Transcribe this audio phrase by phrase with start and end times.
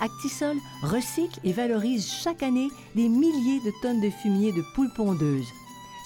[0.00, 5.48] Actisol recycle et valorise chaque année des milliers de tonnes de fumier de poules pondeuses.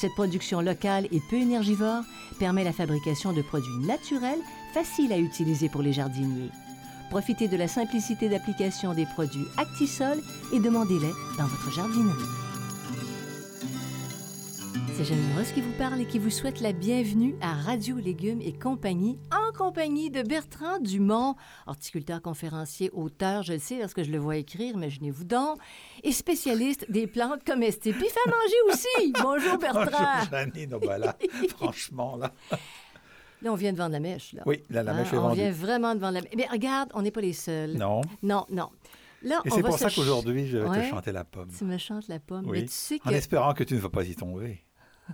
[0.01, 2.03] Cette production locale et peu énergivore
[2.39, 4.41] permet la fabrication de produits naturels
[4.75, 6.51] faciles à utiliser pour les jardiniers.
[7.11, 10.19] Profitez de la simplicité d'application des produits Actisol
[10.53, 12.43] et demandez-les dans votre jardinerie.
[14.97, 18.41] C'est Janine Ross qui vous parle et qui vous souhaite la bienvenue à Radio Légumes
[18.41, 21.37] et compagnie, en compagnie de Bertrand Dumont,
[21.69, 25.59] horticulteur, conférencier, auteur, je le sais parce que je le vois écrire, imaginez-vous donc,
[26.03, 27.97] et spécialiste des plantes comestibles.
[27.97, 29.13] Puis fait manger aussi.
[29.23, 29.85] Bonjour Bertrand.
[29.85, 31.17] Bonjour Janine, oh ben là,
[31.57, 32.33] franchement là.
[33.41, 34.33] Là, on vient de vendre la mèche.
[34.33, 34.43] Là.
[34.47, 35.41] Oui, là, la Hein, mèche est On vendue.
[35.41, 36.31] vient vraiment de vendre la mèche.
[36.37, 37.73] Mais regarde, on n'est pas les seuls.
[37.75, 38.01] Non.
[38.23, 38.69] Non, non.
[39.23, 40.83] Là, Et on c'est pour ça qu'aujourd'hui, je vais Ouais.
[40.87, 41.51] te chanter la pomme.
[41.57, 42.45] Tu me chantes la pomme.
[42.47, 42.61] Oui.
[42.61, 44.65] Mais tu sais que En espérant que tu ne vas pas y tomber.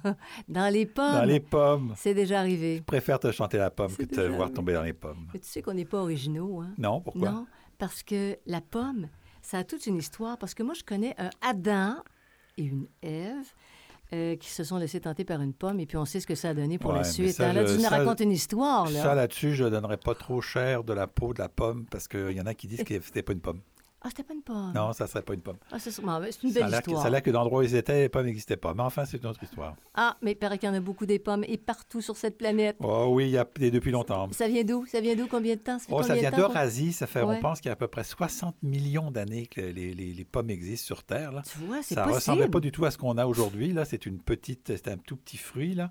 [0.49, 1.95] dans les pommes, Dans les pommes.
[1.97, 2.79] c'est déjà arrivé.
[2.79, 4.55] Je préfère te chanter la pomme que te voir arrivé.
[4.55, 5.27] tomber dans les pommes.
[5.33, 6.73] Mais tu sais qu'on n'est pas originaux, hein?
[6.79, 7.31] Non, pourquoi?
[7.31, 7.47] Non,
[7.79, 9.09] parce que la pomme,
[9.43, 10.39] ça a toute une histoire.
[10.39, 11.97] Parce que moi, je connais un Adam
[12.57, 13.53] et une Ève
[14.15, 16.35] euh, qui se sont laissés tenter par une pomme, et puis on sait ce que
[16.35, 17.33] ça a donné pour Ouais, la suite.
[17.33, 17.53] ça, hein?
[17.53, 19.03] Là, je- tu nous racontes une histoire, là.
[19.03, 22.09] Ça, là-dessus, je ne donnerais pas trop cher de la peau de la pomme parce
[22.09, 23.61] qu'il y en a qui disent que c'était pas une pomme.
[24.09, 24.73] Ah, c'était pas une pomme.
[24.75, 25.59] Non, ça serait pas une pomme.
[25.71, 27.03] Ah, c'est sûrement- c'est une Ça belle que, histoire.
[27.03, 28.73] ça a l'air que l'endroit où ils étaient, les pommes n'existaient pas.
[28.73, 29.77] Mais enfin, c'est une autre histoire.
[29.95, 32.39] Ah, mais il paraît qu'il y en a beaucoup des pommes, et partout sur cette
[32.39, 32.77] planète.
[32.81, 34.29] Oh oui, il y a et depuis longtemps.
[34.33, 34.87] Ça vient d'où?
[34.87, 35.27] Ça vient d'où?
[35.27, 35.79] Combien de temps?
[35.79, 36.93] Ça fait Oh, ça vient d'Eurasie.
[36.95, 37.37] Ça fait, Ouais.
[37.37, 40.25] on pense qu'il y a à peu près 60 millions d'années que les, les- les
[40.25, 41.33] pommes existent sur Terre.
[41.33, 41.43] Là.
[41.43, 42.15] Tu vois, c'est Ça possible.
[42.17, 43.73] ressemblait pas du tout à ce qu'on a aujourd'hui.
[43.75, 45.91] Là, c'est une petite, c'est un tout petit fruit là.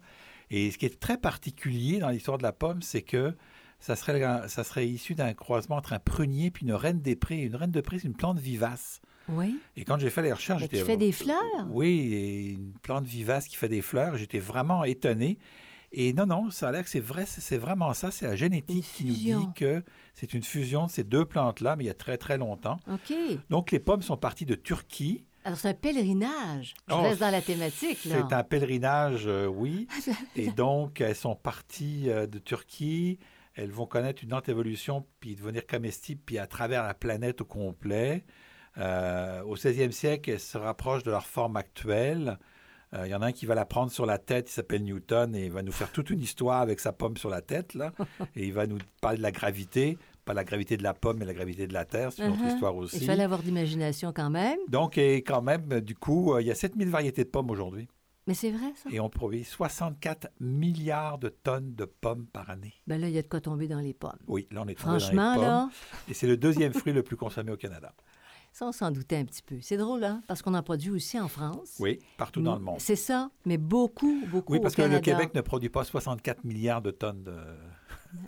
[0.49, 3.35] Et ce qui est très particulier dans l'histoire de la pomme, c'est que
[3.79, 7.41] ça serait, ça serait issu d'un croisement entre un prunier puis une reine des prés.
[7.41, 9.01] Une reine de prés, c'est une plante vivace.
[9.29, 9.59] Oui.
[9.75, 11.67] Et quand j'ai fait les recherches, j'étais qui fait des fleurs?
[11.69, 14.17] Oui, et une plante vivace qui fait des fleurs.
[14.17, 15.37] J'étais vraiment étonné.
[15.91, 18.11] Et non, non, ça a l'air que c'est vrai, c'est vraiment ça.
[18.11, 19.39] C'est la génétique qui nous fusion.
[19.39, 19.83] dit que
[20.13, 22.77] c'est une fusion de ces deux plantes-là, mais il y a très très longtemps.
[22.91, 23.13] OK.
[23.49, 25.23] Donc les pommes sont parties de Turquie.
[25.45, 26.73] Alors, c'est un pèlerinage.
[26.89, 27.99] Je Oh, reste dans la thématique.
[28.03, 29.87] C'est un pèlerinage, euh, oui.
[30.35, 33.17] Et donc, elles sont parties euh, de Turquie.
[33.57, 37.45] Elles vont connaître une lente évolution, puis devenir comestibles, puis à travers la planète au
[37.45, 38.23] complet.
[38.77, 42.37] Euh, au 16e siècle, elles se rapprochent de leur forme actuelle.
[42.93, 44.83] Euh, Il y en a un qui va la prendre sur la tête, il s'appelle
[44.83, 47.73] Newton, et il va nous faire toute une histoire avec sa pomme sur la tête,
[47.73, 47.91] là.
[48.35, 51.25] Et il va nous parler de la gravité, pas la gravité de la pomme, mais
[51.25, 52.53] la gravité de la Terre, c'est une autre Uh-huh.
[52.53, 52.97] histoire aussi.
[52.97, 54.59] Il fallait avoir d'imagination quand même.
[54.69, 57.87] Donc, et quand même, du coup, euh, il y a 7000 variétés de pommes aujourd'hui.
[58.27, 58.89] Mais c'est vrai, ça.
[58.91, 62.73] Et on produit 64 milliards de tonnes de pommes par année.
[62.85, 64.19] Ben là, il y a de quoi tomber dans les pommes.
[64.27, 65.47] Oui, là, on est tombé Franchement, dans les pommes.
[65.47, 65.69] là,
[66.09, 67.93] Et c'est le deuxième fruit le plus consommé au Canada.
[68.51, 69.57] ça, on s'en doutait un petit peu.
[69.61, 70.21] C'est drôle, hein?
[70.27, 71.77] Parce qu'on en produit aussi en France.
[71.79, 72.79] Oui, partout dans le monde.
[72.79, 74.99] C'est ça, mais beaucoup, beaucoup Oui, parce au que le.
[74.99, 77.35] Québec ne produit pas 64 milliards de tonnes de,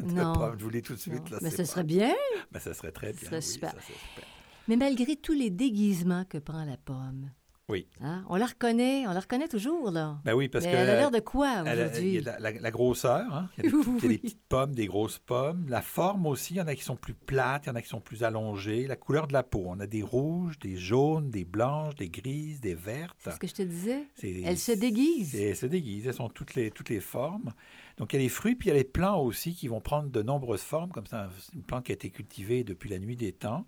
[0.05, 0.33] de Non.
[0.33, 0.55] pommes.
[0.59, 1.15] Je vous dis tout de Non.
[1.17, 1.29] suite.
[1.29, 2.13] Là, Mais c'est ce pas- serait bien.
[2.51, 3.25] Ben, ça serait très Ce bien.
[3.29, 3.71] serait oui, super.
[3.71, 4.23] ça serait super.
[4.69, 7.31] Mais malgré tous les déguisements que prend la pomme,
[7.69, 7.87] Oui.
[8.01, 10.19] hein, on la reconnaît, on la reconnaît toujours, là.
[10.25, 10.75] Ben oui, parce Mais que.
[10.77, 12.19] elle a l'air de quoi aujourd'hui?
[12.21, 13.49] la, la- la grosseur, hein?
[13.57, 14.17] il y a, des, petites- il y a des Oui.
[14.17, 15.65] petites pommes, des grosses pommes.
[15.69, 17.81] La forme aussi, il y en a qui sont plus plates, il y en a
[17.81, 18.87] qui sont plus allongées.
[18.87, 22.59] La couleur de la peau, on a des rouges, des jaunes, des blanches, des grises,
[22.59, 23.15] des vertes.
[23.19, 24.03] C'est ce que je te disais.
[24.15, 25.35] C'est- Elle se déguise.
[25.35, 27.53] Et elles se déguisent, elles sont toutes les, toutes les formes.
[27.97, 29.81] Donc il y a les fruits, puis il y a les plants aussi qui vont
[29.81, 32.97] prendre de nombreuses formes, comme ça, c'est une plante qui a été cultivée depuis la
[32.97, 33.65] nuit des temps.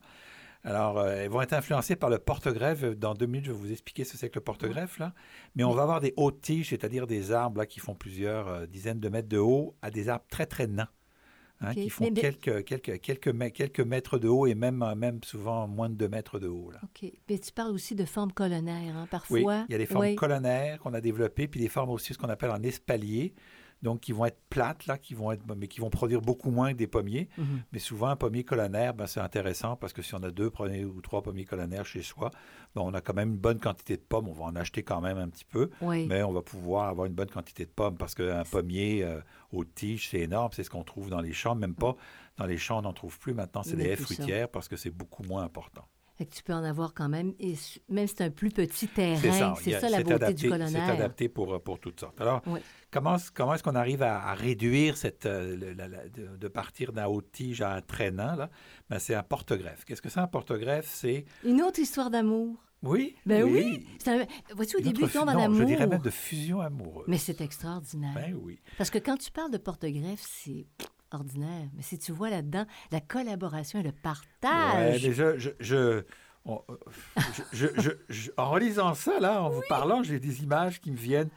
[0.64, 2.84] Alors, euh, elles vont être influencées par le porte-greffe.
[2.84, 5.00] Dans deux minutes, je vais vous expliquer ce que c'est que le porte-greffe.
[5.00, 5.14] Là.
[5.56, 8.66] Mais on va avoir des hautes tiges, c'est-à-dire des arbres là, qui font plusieurs euh,
[8.68, 10.88] dizaines de mètres de haut, à des arbres très, très nains,
[11.62, 15.20] hein, qui font Mais- quelques, quelques, quelques, quelques mètres de haut et même, euh, même
[15.24, 16.70] souvent moins de deux mètres de haut.
[16.72, 16.80] Là.
[16.84, 17.12] OK.
[17.28, 19.40] Mais tu parles aussi de formes colonnaires, hein, parfois.
[19.40, 20.16] Oui, il y a des formes Oui.
[20.16, 23.34] colonnaires qu'on a développées, puis des formes aussi, ce qu'on appelle en espalier.
[23.82, 26.72] Donc qui vont être plates, là, qui vont être, mais qui vont produire beaucoup moins
[26.72, 27.30] que des pommiers.
[27.38, 27.62] Mhm.
[27.72, 30.86] Mais souvent, un pommier colonnaire, ben, c'est intéressant parce que si on a deux premiers
[30.86, 32.30] ou trois pommiers colonnaires chez soi,
[32.76, 34.28] ben, on a quand même une bonne quantité de pommes.
[34.28, 36.06] On va en acheter quand même un petit peu, Oui.
[36.08, 39.20] mais on va pouvoir avoir une bonne quantité de pommes parce qu'un pommier euh,
[39.52, 40.52] aux tiges, c'est énorme.
[40.54, 41.56] C'est ce qu'on trouve dans les champs.
[41.56, 41.96] Même pas
[42.38, 43.64] dans les champs, on n'en trouve plus maintenant.
[43.64, 44.04] C'est des haies ça.
[44.04, 45.86] fruitières parce que c'est beaucoup moins important.
[46.22, 47.56] Fait que tu peux en avoir quand même, et
[47.90, 49.56] même si c'est un plus petit C'est terrain, ça.
[49.60, 50.90] c'est a- ça la c'est beauté adapté- du C'est colonnaire.
[50.92, 52.22] adapté pour, euh, pour toutes sortes.
[52.22, 52.60] Alors, Oui.
[52.92, 56.48] comment, comment est-ce qu'on arrive à, à réduire cette, euh, le- la- la- de, de
[56.48, 58.36] partir d'un haut tige à un traînant?
[58.36, 58.52] là?
[58.88, 59.84] Ben, c'est un porte-greffe.
[59.84, 60.88] Qu'est-ce que c'est un porte-greffe?
[60.88, 61.26] C'est...
[61.44, 62.56] Une autre histoire d'amour.
[62.84, 63.88] Oui, Ben oui.
[63.98, 64.26] C'est un-
[64.56, 65.58] Vois-tu, au Une début, il tombe en amour.
[65.58, 67.06] Je dirais même de fusion amoureuse.
[67.08, 68.14] Mais c'est extraordinaire.
[68.14, 68.60] Ben oui.
[68.78, 70.68] Parce que quand tu parles de porte-greffe, c'est
[71.14, 71.68] ordinaire.
[71.76, 75.04] Mais si tu vois là-dedans la collaboration et le Ouais, partage.
[75.04, 76.04] mais je, je, je-
[76.46, 76.62] on-
[77.54, 80.92] je- je- je- je- en relisant ça, là, en vous parlant, j'ai des images qui
[80.92, 81.30] me viennent.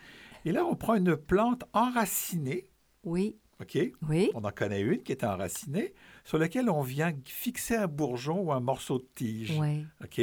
[0.44, 2.69] Et là, on prend une plante enracinée,
[3.05, 3.79] Oui, OK?
[4.09, 4.31] oui.
[4.35, 5.94] On en connaît une qui est enracinée,
[6.25, 9.59] sur laquelle on vient fixer un bourgeon ou un morceau de tige.
[9.59, 9.87] Oui.
[10.03, 10.21] OK?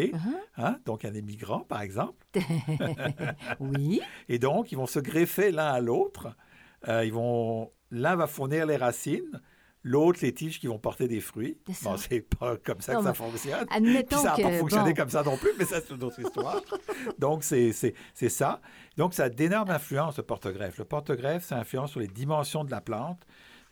[0.58, 0.80] Hein?
[0.86, 2.26] Donc, un émigrant, par exemple.
[3.60, 4.02] oui.
[4.30, 6.36] Et donc, ils vont se greffer l'un à l'autre.
[6.88, 7.72] Euh, ils vont...
[7.92, 9.42] L'un va fournir les racines,
[9.84, 11.58] l'autre les tiges qui vont porter des fruits.
[11.84, 13.66] Bon, c'est pas comme ça Non, que ça fonctionne.
[14.04, 16.20] Puis ça n'a pas fonctionné bon, comme ça non plus, mais ça, c'est une autre
[16.20, 16.62] histoire.
[17.20, 17.72] Donc, c'est
[18.30, 18.62] ça.
[18.98, 20.78] Donc, ça a d'énormes influences, le porte-greffe.
[20.78, 23.22] Le porte-greffe, ça influence sur les dimensions de la plante,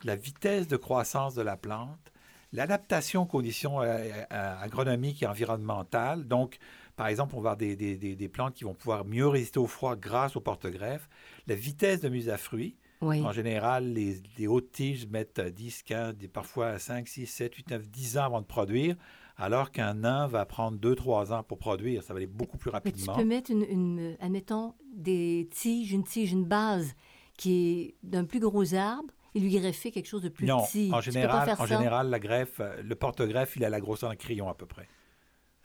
[0.04, 2.12] la vitesse de croissance de la plante,
[2.54, 3.86] l'adaptation aux conditions euh,
[4.32, 6.26] euh, agronomiques et environnementales.
[6.28, 6.58] Donc,
[6.96, 9.60] par exemple, on va avoir des, des- des- des plantes qui vont pouvoir mieux résister
[9.60, 11.08] au froid grâce au porte-greffe,
[11.48, 12.76] la vitesse de mise à fruits.
[13.02, 13.22] Oui.
[13.22, 17.70] En général, les, les hautes tiges mettent 10, 15, des- parfois 5, 6, 7, 8,
[17.72, 18.96] 9, 10 ans avant de produire,
[19.38, 22.04] alors qu'un nain va prendre 2, 3 ans pour produire.
[22.04, 23.16] Ça va aller beaucoup plus Mais tu rapidement.
[23.16, 26.94] peux mettre, une, une- admettons, des tiges, une tige, une base
[27.38, 30.90] qui est d'un plus gros arbre et lui greffer quelque chose de plus non, petit.
[30.94, 31.66] en général, en ça?
[31.68, 34.90] général, la greffe, euh, le porte-greffe, il a la grosseur d'un crayon à peu près.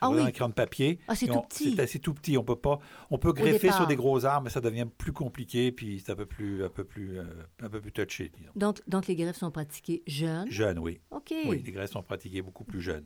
[0.04, 0.32] Ah Un oui.
[0.32, 0.98] crayon de papier.
[1.08, 1.74] Ah, c'est tout petit.
[1.74, 2.36] C'est assez tout petit.
[2.38, 2.78] On peut pas.
[3.10, 6.16] On peut greffer sur des gros arbres, mais ça devient plus compliqué, puis c'est un
[6.16, 7.24] peu plus, un peu plus, euh,
[7.62, 8.50] un peu plus touché, disons.
[8.56, 10.50] Donc, donc, les greffes sont pratiquées jeunes?
[10.50, 11.00] Jeune, oui.
[11.10, 11.32] OK.
[11.46, 13.04] Oui, les greffes sont pratiquées beaucoup plus jeunes.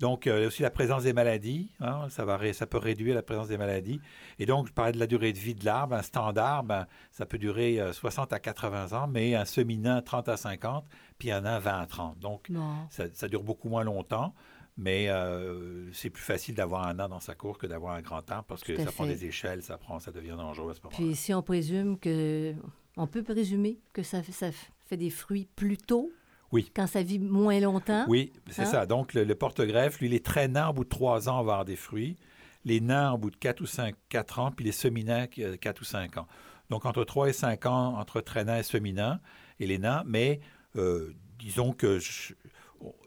[0.00, 3.22] Donc, euh, aussi la présence des maladies, hein, ça, va, ré- ça peut réduire la
[3.22, 4.00] présence des maladies.
[4.40, 5.94] Et donc, je parlais de la durée de vie de l'arbre.
[5.94, 10.28] Un standard, ben, ça peut durer euh, 60 à 80 ans, mais un seminant 30
[10.30, 10.84] à 50,
[11.16, 12.18] puis un an 20 à 30.
[12.18, 12.48] Donc,
[12.90, 14.34] ça dure beaucoup moins longtemps,
[14.76, 18.28] mais euh, c'est plus facile d'avoir un an dans sa cour que d'avoir un grand
[18.30, 20.96] arbre parce que ça prend des échelles, ça, prend, ça devient dangereux à ce moment-là.
[20.96, 22.54] Puis si on présume que...
[22.96, 24.50] On peut présumer que ça, fait- ça
[24.86, 26.12] fait des fruits plus tôt?
[26.52, 26.70] Oui.
[26.76, 28.04] Quand ça vit moins longtemps?
[28.08, 28.66] Oui, c'est Hein?
[28.66, 28.86] ça.
[28.86, 31.64] Donc, le, le porte-greffe, lui, les traînants, au bout de trois ans, on va avoir
[31.64, 32.16] des fruits.
[32.64, 35.26] Les nains, au bout de 4 ou 5, 4 ans, puis les seminants,
[35.60, 36.28] 4 ou 5 ans.
[36.70, 39.18] Donc, entre 3 et 5 ans, entre traînants et seminants,
[39.58, 40.04] et les nains.
[40.06, 40.38] Mais,
[40.76, 42.34] euh, disons que je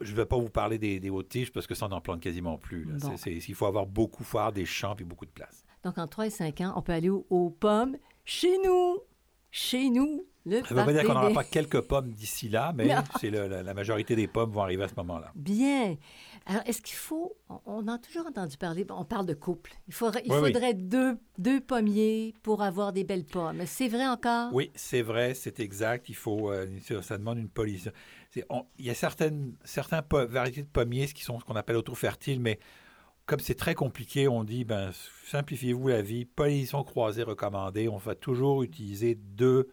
[0.01, 2.21] ne vais pas vous parler des, des hautes tiges parce que ça, on n'en plante
[2.21, 2.83] quasiment plus.
[2.85, 2.93] là.
[2.99, 3.17] Bon.
[3.17, 5.63] C'est- c'est- il faut avoir beaucoup, faut avoir des champs puis beaucoup de place.
[5.83, 8.97] Donc, en 3 et 5 ans, on peut aller aux, aux pommes chez nous.
[9.51, 10.25] Chez nous.
[10.45, 12.89] Le Ça ne veut pas dire qu'on n'aura des- pas quelques pommes d'ici là, mais
[13.19, 15.31] c'est le- la, la majorité des pommes vont arriver à ce moment-là.
[15.35, 15.95] Bien.
[16.45, 17.35] Alors, est-ce qu'il faut...
[17.49, 18.85] On, on a toujours entendu parler...
[18.89, 19.73] on parle de couple.
[19.89, 20.53] Il faudrait, il Oui, oui.
[20.53, 23.61] faudrait Deux, deux pommiers pour avoir des belles pommes.
[23.65, 24.53] C'est vrai encore?
[24.53, 26.07] Oui, c'est vrai, c'est exact.
[26.07, 26.65] Il faut, euh,
[27.01, 27.91] ça demande une pollution.
[28.35, 32.39] Il y a certaines certains po- variétés de pommiers qui sont ce qu'on appelle autofertiles,
[32.39, 32.59] mais
[33.25, 34.91] comme c'est très compliqué, on dit ben
[35.25, 36.25] simplifiez-vous la vie.
[36.25, 37.87] Pollinisation croisée recommandée.
[37.89, 39.69] On va toujours utiliser deux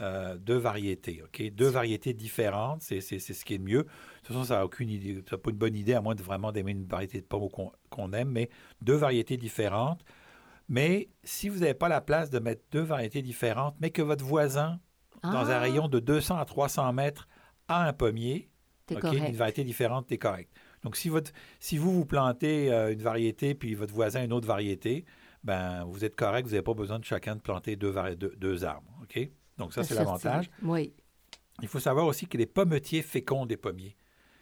[0.00, 2.82] euh, deux variétés, ok, deux variétés différentes.
[2.82, 3.82] C'est c'est- c'est ce qui est le mieux.
[3.82, 3.88] De
[4.22, 6.52] toute façon, ça n'a aucune idée, ça pas une bonne idée à moins de vraiment
[6.52, 8.48] d'aimer une variété de pommes qu'on qu'on aime, mais
[8.80, 10.04] deux variétés différentes.
[10.68, 14.24] Mais si vous n'avez pas la place de mettre deux variétés différentes, mais que votre
[14.24, 14.78] voisin
[15.22, 17.26] dans un Ah, rayon de 200 à 300 mètres
[17.68, 18.50] un pommier,
[18.86, 19.28] T'es OK, correct.
[19.28, 20.50] une variété différente, c'est correct.
[20.82, 24.46] Donc, si, votre, si vous, vous plantez euh, une variété, puis votre voisin une autre
[24.46, 25.04] variété,
[25.44, 28.64] ben vous êtes correct, vous n'avez pas besoin de chacun de planter deux, deux, deux
[28.64, 28.90] arbres.
[29.02, 29.30] OK?
[29.58, 30.50] Donc, ça, c'est l'avantage.
[30.62, 30.94] Oui.
[31.60, 33.96] Il faut savoir aussi que les pommetiers fécondent des pommiers.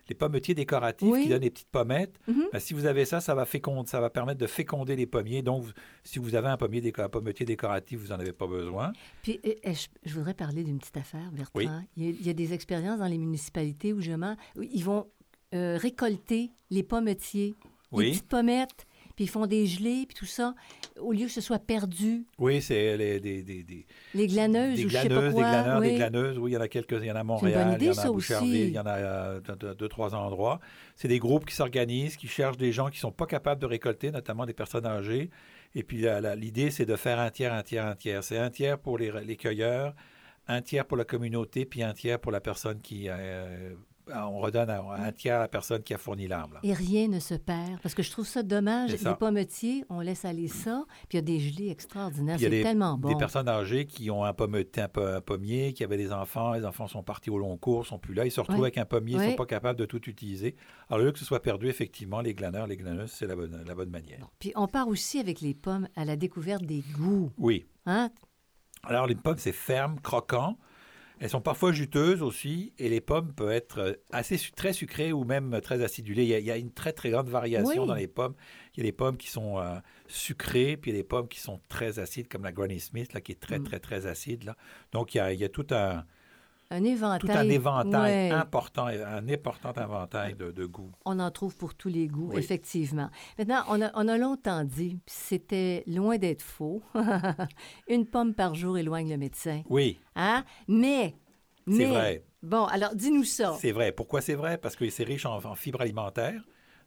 [0.08, 1.24] Les pommetiers décoratifs Oui.
[1.24, 2.44] qui donnent des petites pommettes, Mhm.
[2.52, 5.42] ben, si vous avez ça, ça va, féconde, ça va permettre de féconder les pommiers.
[5.42, 5.72] Donc, vous-
[6.04, 8.92] si vous avez un pommier déco- un pommetier décoratif, vous n'en avez pas besoin.
[9.22, 11.58] Puis, eh, je, je voudrais parler d'une petite affaire, Bertrand.
[11.58, 11.68] Oui.
[11.96, 15.06] Il, y a, il y a des expériences dans les municipalités où, justement, ils vont
[15.54, 17.54] euh, récolter les pommetiers,
[17.92, 18.86] les petites pommettes,
[19.16, 20.54] puis ils font des gelées, puis tout ça,
[21.00, 22.26] au lieu que ce soit perdu.
[22.38, 25.42] Oui, c'est les, des, des, des, Les glaneuses des ou je sais pas glaneuses, quoi.
[25.42, 25.88] des glaneurs, oui.
[25.88, 26.38] des glaneuses.
[26.38, 27.98] Oui, il y en a quelques, il y en a à Montréal, idée, il y
[27.98, 30.60] en a à Boucherville, il y en a euh, dans deux, trois endroits.
[30.94, 34.10] C'est des groupes qui s'organisent, qui cherchent des gens qui sont pas capables de récolter,
[34.10, 35.30] notamment des personnes âgées.
[35.74, 36.04] Et puis
[36.36, 38.22] l'idée, c'est de faire un tiers, un tiers, un tiers.
[38.22, 39.94] C'est un tiers pour les, les cueilleurs,
[40.46, 43.06] un tiers pour la communauté, puis un tiers pour la personne qui...
[43.08, 43.74] Euh,
[44.14, 46.58] on redonne un tiers à la personne qui a fourni l'arbre.
[46.62, 47.80] Et rien ne se perd.
[47.82, 48.92] Parce que je trouve ça dommage.
[48.92, 50.84] Les pommetiers, on laisse aller ça.
[51.08, 52.38] Puis il y a des gelées extraordinaires.
[52.38, 53.08] C'est tellement bon.
[53.08, 56.52] Des personnes âgées qui ont un, pommetier, un, pommier, qui avaient des enfants.
[56.52, 58.24] Les enfants sont partis au long cours, sont plus là.
[58.24, 60.56] Ils se retrouvent avec un pommier, ils ne sont pas capables de tout utiliser.
[60.88, 63.64] Alors, au lieu que ce soit perdu, effectivement, les glaneurs, les glaneuses, c'est la bonne,
[63.66, 64.28] la bonne manière.
[64.38, 67.30] Puis on part aussi avec les pommes à la découverte des goûts.
[67.38, 67.66] Oui.
[67.86, 68.10] Hein?
[68.84, 70.58] Alors, les pommes, c'est ferme, croquant.
[71.18, 75.24] Elles sont parfois juteuses aussi, et les pommes peuvent être euh, assez très sucrées ou
[75.24, 76.24] même très acidulées.
[76.24, 78.34] Il y a, une très très grande variation dans les pommes.
[78.74, 79.76] Il y a des pommes qui sont euh,
[80.08, 83.14] sucrées, puis il y a des pommes qui sont très acides, comme la Granny Smith,
[83.14, 83.64] là, qui est très mm.
[83.64, 84.44] très très acide.
[84.44, 84.56] Là.
[84.92, 86.04] Donc il y a tout un,
[86.70, 87.20] un éventail.
[87.20, 90.92] Tout un éventail important, un important éventail de, de, goûts.
[91.04, 93.10] On en trouve pour tous les goûts, effectivement.
[93.38, 96.82] Maintenant, on a, on a longtemps dit, c'était loin d'être faux,
[97.88, 99.62] une pomme par jour éloigne le médecin.
[99.68, 99.98] Oui.
[100.14, 100.44] Hein?
[100.68, 101.14] Mais...
[101.68, 102.24] C'est vrai.
[102.42, 103.56] Bon, alors dis-nous ça.
[103.60, 103.90] C'est vrai.
[103.90, 104.56] Pourquoi c'est vrai?
[104.56, 106.40] Parce que c'est riche en, fibres alimentaires.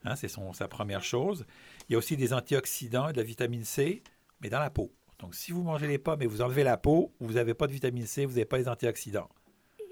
[0.06, 1.46] Hein, c'est sa première chose.
[1.90, 4.02] Il y a aussi des antioxydants et de la vitamine C,
[4.40, 4.94] mais dans la peau.
[5.20, 7.74] Donc, si vous mangez les pommes et vous enlevez la peau, vous n'avez pas de
[7.74, 9.28] vitamine C, vous n'avez pas les antioxydants.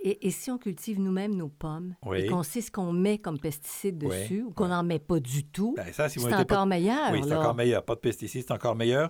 [0.04, 3.98] Et, si on cultive nous-mêmes nos pommes et qu'on sait ce qu'on met comme pesticides
[3.98, 7.12] dessus ou qu'on n'en met pas du tout, ben, c'est encore meilleur.
[7.12, 7.84] Oui, c'est encore meilleur.
[7.84, 9.10] Pas de pesticides, c'est encore meilleur.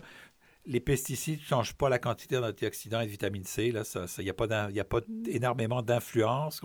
[0.65, 3.73] Les pesticides ne changent pas la quantité d'antioxydants et de vitamine C.
[4.17, 6.61] Il n'y a pas, a pas énormément d'influence.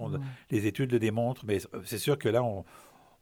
[0.50, 2.64] Les études le démontrent, mais c'est sûr que là, on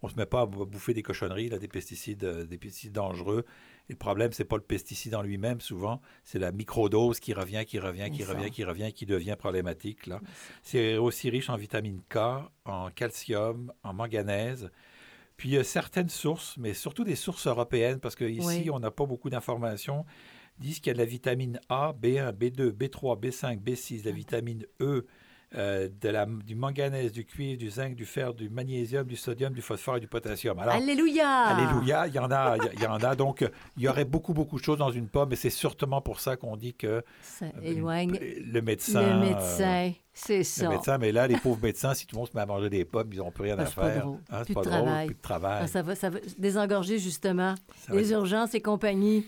[0.02, 3.45] ne se met pas à bouffer des cochonneries, là, des, pesticides, euh, des pesticides dangereux
[3.90, 7.78] le problème, c'est pas le pesticide en lui-même, souvent, c'est la microdose qui revient, qui
[7.78, 10.06] revient, qui revient, qui revient, qui devient problématique.
[10.06, 10.20] Là.
[10.62, 12.18] C'est aussi riche en vitamine K,
[12.64, 14.70] en calcium, en manganèse.
[15.37, 18.90] Puis il y a certaines sources, mais surtout des sources européennes, parce qu'ici, on n'a
[18.90, 20.04] pas beaucoup d'informations,
[20.59, 24.66] disent qu'il y a de la vitamine A, B1, B2, B3, B5, B6, la vitamine
[24.80, 25.06] E,
[25.57, 29.52] euh, de la, du manganèse, du cuivre, du zinc, du fer, du magnésium, du sodium,
[29.52, 30.57] du phosphore et du potassium.
[30.61, 31.28] alléluia!
[31.28, 33.16] Alléluia, il y en a, il y en a.
[33.21, 33.45] Donc,
[33.76, 36.37] il y aurait beaucoup, beaucoup de choses dans une pomme, et c'est sûrement pour ça
[36.37, 39.14] qu'on dit que ça euh, éloigne le médecin.
[39.14, 40.66] Le médecin, c'est ça.
[40.66, 42.71] Le médecin, mais là, les pauvres médecins, si tout le monde se met à manger
[42.71, 44.07] des pommes, ils n'ont plus rien à faire.
[44.07, 45.62] Hein, c'est pas, drôle, plus de travail.
[45.64, 47.57] Ah, ça, va, ça va désengorger justement
[47.88, 49.26] les urgences et compagnie.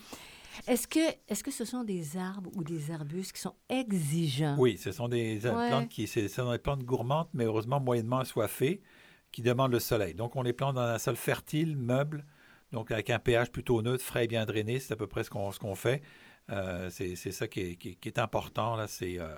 [0.66, 4.56] Est-ce que, est que ce sont des arbres ou des arbustes qui sont exigeants?
[4.59, 8.82] Oui, ce sont des plantes qui ce sont des plantes gourmandes, mais heureusement moyennement assoiffées,
[9.30, 10.14] qui demandent le soleil.
[10.14, 12.25] Donc, on les plante dans un sol fertile, meuble,
[12.71, 14.78] donc avec un pH plutôt neutre, frais et bien drainé.
[14.78, 16.02] C'est à peu près ce qu'on fait.
[16.50, 18.87] Euh, c'est ça qui est, qui, est, important, là.
[18.87, 19.28] C'est euh,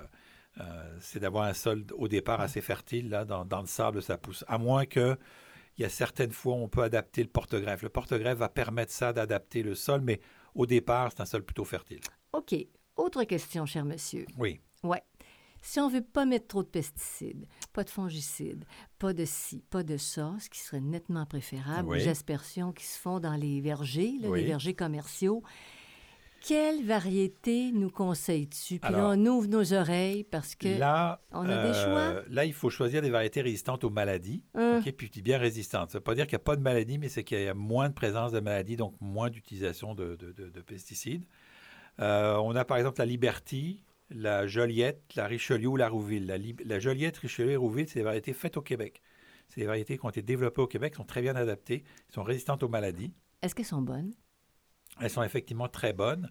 [0.60, 4.44] euh, d'avoir un sol au départ assez fertile, là, dans, dans le sable, ça pousse.
[4.48, 5.16] À moins que
[5.76, 7.82] il y a certaines fois où on peut adapter le porte-greffe.
[7.82, 10.20] Le porte-greffe va permettre ça d'adapter le sol, mais
[10.54, 12.00] au départ, c'est un sol plutôt fertile.
[12.32, 12.54] OK.
[12.96, 14.26] Autre question, cher monsieur.
[14.38, 14.60] Oui.
[14.82, 14.98] Oui.
[15.62, 18.66] Si on ne veut pas mettre trop de pesticides, pas de fongicides,
[18.98, 22.98] pas de ci, pas de ça, ce qui serait nettement préférable, les aspersions qui se
[22.98, 25.42] font dans les vergers, les vergers commerciaux,
[26.46, 28.78] quelle variété nous conseilles-tu?
[28.78, 32.00] Puis là, on ouvre nos oreilles parce que là, on a des choix.
[32.00, 34.82] Euh, là, il faut choisir des variétés résistantes aux maladies, hein?
[34.96, 35.90] puis bien résistantes.
[35.90, 37.48] Ça ne veut pas dire qu'il n'y a pas de maladie, mais c'est qu'il y
[37.48, 40.16] a moins de présence de maladies, donc moins d'utilisation de,
[40.66, 41.24] pesticides.
[42.00, 46.26] Euh, on a par exemple la Liberty, la Joliette, la Richelieu ou la Rouville.
[46.26, 49.00] La, la Joliette, Richelieu et Rouville, c'est des variétés faites au Québec.
[49.48, 52.62] C'est des variétés qui ont été développées au Québec, sont très bien adaptées, sont résistantes
[52.62, 53.12] aux maladies.
[53.40, 54.12] Est-ce qu'elles sont bonnes?
[55.00, 56.30] Elles sont effectivement très bonnes.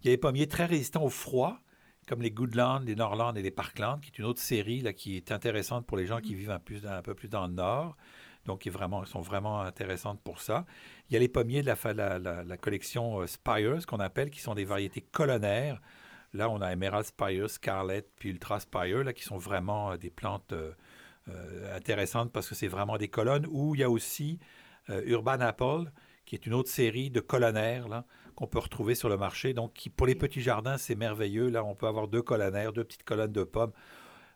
[0.00, 1.58] Il y a des pommiers très résistants au froid,
[2.06, 5.16] comme les Goodland, les Norland et les Parkland, qui est une autre série là, qui
[5.16, 7.96] est intéressante pour les gens qui vivent un, peu plus dans le nord.
[8.44, 10.66] Donc, qui vraiment, sont vraiment intéressantes pour ça.
[11.08, 14.54] Il y a les pommiers de la, la, collection euh, Spires, qu'on appelle, qui sont
[14.54, 15.80] des variétés colonnaires.
[16.34, 20.10] Là, on a Emerald Spire, Scarlet, puis Ultra Spire, là, qui sont vraiment euh, des
[20.10, 20.74] plantes euh,
[21.74, 23.46] intéressantes parce que c'est vraiment des colonnes.
[23.50, 24.38] Ou il y a aussi
[24.90, 25.90] Urban Apple,
[26.24, 28.04] qui est une autre série de colonnaires
[28.34, 29.54] qu'on peut retrouver sur le marché.
[29.54, 31.48] Donc, qui, pour les petits jardins, c'est merveilleux.
[31.48, 33.72] Là, on peut avoir deux colonnaires, deux petites colonnes de pommes.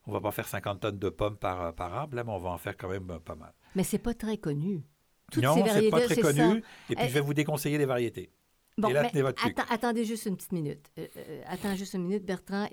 [0.06, 2.50] On va pas faire 50 tonnes de pommes par, par arbre, là, mais on va
[2.50, 3.52] en faire quand même euh, pas mal.
[3.74, 4.82] Mais c'est pas très connu.
[5.30, 6.62] Toutes non, c'est pas très connu.
[6.88, 8.30] Et puis, je vais vous déconseiller les variétés.
[8.78, 10.88] Bon, là, votre attendez juste une petite minute.
[10.98, 12.66] Euh, euh, attends juste une minute, Bertrand.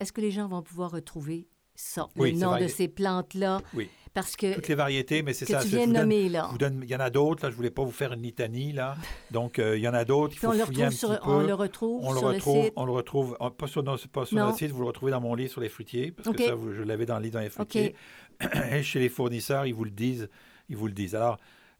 [0.00, 1.46] Est-ce que les gens vont pouvoir retrouver
[1.76, 3.60] ça, le nom de ces plantes-là?
[3.74, 3.88] Oui.
[4.16, 5.60] Parce que, Toutes les variétés, mais c'est ça.
[5.60, 6.50] Tu viens de nommer, là.
[6.58, 8.96] il y en a d'autres, là, je ne voulais pas vous faire une litanie, là.
[9.30, 12.16] Donc, euh, il y en a d'autres, on le retrouve sur, On le retrouve on
[12.16, 12.72] sur le, site?
[12.76, 15.50] On le retrouve, pas sur, pas sur notre site, vous le retrouvez dans mon livre
[15.50, 17.94] sur les fruitiers, parce que ça, je l'avais dans le livre dans les fruitiers.
[18.72, 20.30] Et chez les fournisseurs, ils vous le disent.
[20.70, 21.14] Ils vous le disent.
[21.14, 21.36] Alors,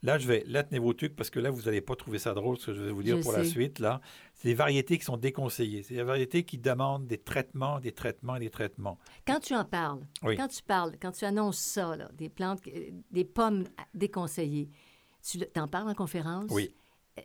[0.06, 2.32] Là, je vais, là, tenez vos trucs parce que là, vous n'allez pas trouver ça
[2.32, 3.80] drôle, ce que je vais vous dire pour la suite.
[3.80, 4.00] Là,
[4.34, 5.82] c'est des variétés qui sont déconseillées.
[5.82, 8.98] C'est des variétés qui demandent des traitements, des traitements, des traitements.
[9.26, 12.60] Quand tu en parles, quand tu parles, quand tu annonces ça, des plantes,
[13.10, 14.70] des pommes déconseillées,
[15.28, 16.52] tu en parles en conférence?
[16.52, 16.72] Oui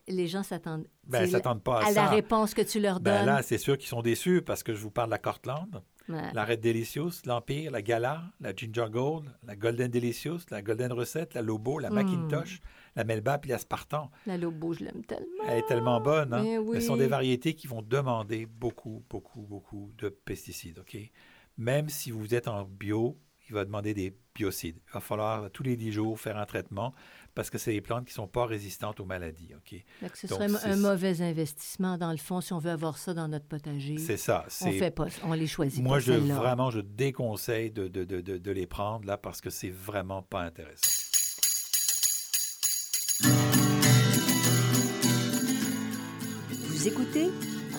[0.07, 3.25] les gens s'attendent ben, s'attendent pas à, à la réponse que tu leur ben, donnes.
[3.25, 6.45] là, c'est sûr qu'ils sont déçus parce que je vous parle de la Cortland, la
[6.45, 11.41] Red Delicious, l'Empire, la Gala, la Ginger Gold, la Golden Delicious, la Golden Recette, la
[11.41, 11.93] Lobo, la hmm.
[11.93, 12.61] Macintosh,
[12.95, 14.11] la Melba puis la Spartan.
[14.25, 15.43] La Lobo, je l'aime tellement.
[15.47, 16.33] Elle est tellement bonne.
[16.33, 16.63] Hein?
[16.73, 20.79] Ce sont des variétés qui vont demander beaucoup, beaucoup, beaucoup de pesticides.
[20.79, 20.97] OK?
[21.57, 23.17] Même si vous êtes en bio,
[23.51, 24.77] il va demander des biocides.
[24.87, 26.93] Il va falloir tous les 10 jours faire un traitement
[27.35, 29.51] parce que c'est des plantes qui ne sont pas résistantes aux maladies.
[29.55, 29.79] OK?
[30.01, 33.27] Donc, ce serait un mauvais investissement, dans le fond, si on veut avoir ça dans
[33.27, 33.97] notre potager.
[33.97, 34.45] C'est ça.
[34.61, 38.51] On fait pas, on les choisit Moi, je, vraiment, je déconseille de, de, de, de,
[38.51, 40.91] les prendre là parce que c'est vraiment pas intéressant.
[46.67, 47.29] Vous écoutez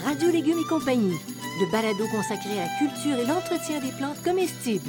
[0.04, 1.16] Radio Légumes et compagnie,
[1.60, 4.88] le balado consacré à la culture et l'entretien des plantes comestibles.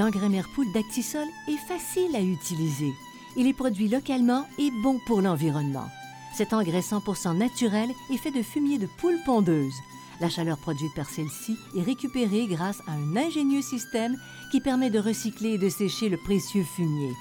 [0.00, 2.94] L'engrais Merpoule d'Actisol est facile à utiliser.
[3.36, 5.90] Il est produit localement et bon pour l'environnement.
[6.34, 9.74] Cet engrais 100% naturel est fait de fumier de poule pondeuse.
[10.18, 14.16] La chaleur produite par celle-ci est récupérée grâce à un ingénieux système
[14.50, 17.12] qui permet de recycler et de sécher le précieux fumier.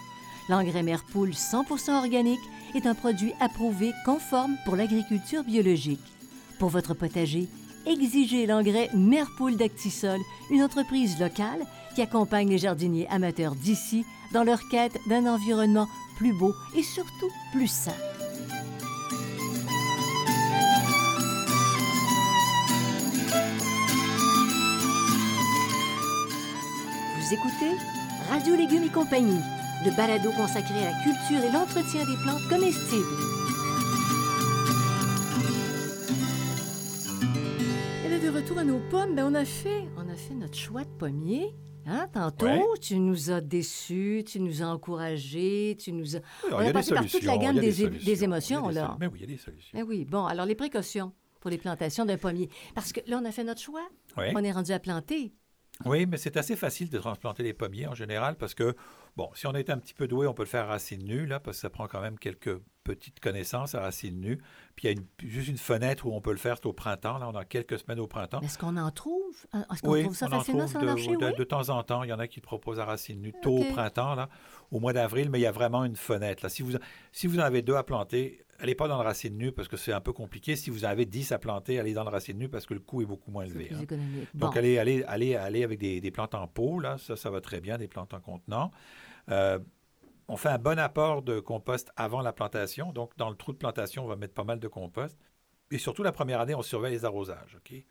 [0.48, 2.40] L'engrais Merpoule 100% organique
[2.76, 6.00] est un produit approuvé conforme pour l'agriculture biologique.
[6.60, 7.50] Pour votre potager,
[7.86, 11.66] exigez l'engrais Merpoule d'Actisol, une entreprise locale
[11.96, 17.30] qui accompagne les jardiniers amateurs d'ici dans leur quête d'un environnement plus beau et surtout
[17.52, 17.94] plus sain.
[27.18, 27.78] Vous écoutez
[28.30, 29.40] Radio Légumes et compagnie,
[29.86, 33.06] le balado consacré à la culture et l'entretien des plantes comestibles.
[38.06, 40.84] Et de retour à nos pommes, ben, on a fait, on a fait notre choix
[40.84, 41.54] de pommier.
[41.86, 46.20] Hein, tantôt, tu nous as déçus, tu nous as encouragés, tu nous as...
[46.52, 48.98] on a, passé par toute la gamme des, émotions, là.
[49.00, 49.72] Mais oui, il y a des solutions.
[49.74, 52.50] Mais oui, bon, alors les précautions pour les plantations d'un pommier.
[52.76, 53.88] Parce que là, on a fait notre choix.
[54.18, 55.34] On est rendu à planter.
[55.86, 58.76] Oui, mais c'est assez facile de transplanter les pommiers en général parce que,
[59.16, 61.26] bon, si on est un petit peu doué, on peut le faire à racine nue,
[61.26, 62.60] là, parce que ça prend quand même quelques
[62.96, 64.40] petites connaissances à racine nue.
[64.76, 67.30] Puis il y a juste une fenêtre où on peut le faire, au printemps, là,
[67.30, 68.42] on a quelques semaines au printemps.
[68.42, 69.36] Est-ce qu'on en trouve?
[69.54, 71.16] Est-ce qu'on trouve ça facilement sur le marché?
[71.16, 73.34] De, de, temps en temps, il y en a qui le proposent à racine nue,
[73.42, 74.30] tôt au printemps, là,
[74.72, 76.44] au mois d'avril, mais il y a vraiment une fenêtre.
[76.44, 76.50] Là.
[76.50, 76.78] Si, vous,
[77.12, 79.78] si vous en avez deux à planter, allez pas dans le racine nue parce que
[79.78, 80.56] c'est un peu compliqué.
[80.56, 83.02] Si vous avez 10 à planter, allez dans le racine nue parce que le coût
[83.02, 83.72] est beaucoup moins élevé.
[83.74, 83.86] Hein.
[84.34, 87.62] Donc, allez, allez, allez, allez avec des, plantes en pot, là, ça, ça va très
[87.62, 88.72] bien, des plantes en contenant.
[89.30, 89.60] Euh,
[90.30, 92.94] on fait un bon apport de compost avant la plantation.
[92.94, 95.18] Donc, dans le trou de plantation, on va mettre pas mal de compost.
[95.72, 97.58] Et surtout, la première année, on surveille les arrosages.
[97.58, 97.84] OK?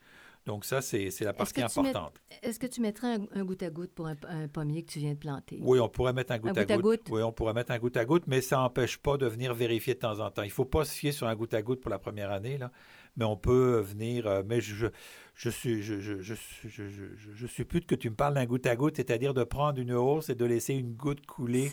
[0.47, 2.23] Donc ça, c'est la partie importante.
[2.43, 4.17] Est-ce que tu mettrais un, goutte à goutte pour un,
[4.49, 5.59] pommier que tu viens de planter?
[5.61, 7.09] Oui, on pourrait mettre un goutte, à, goutte.
[7.11, 9.93] Oui, on pourrait mettre un goutte à goutte, mais ça n'empêche pas de venir vérifier
[9.95, 10.43] de temps en temps.
[10.43, 12.57] Il ne faut pas se fier sur un goutte à goutte pour la première année,
[12.57, 12.71] là,
[13.19, 14.27] mais on peut venir...
[14.27, 14.87] Euh, mais je,
[15.35, 18.97] je, suis, je, je, je, je, suppute que tu me parles d'un goutte à goutte,
[18.97, 21.71] c'est-à-dire de prendre une hausse et de laisser une goutte couler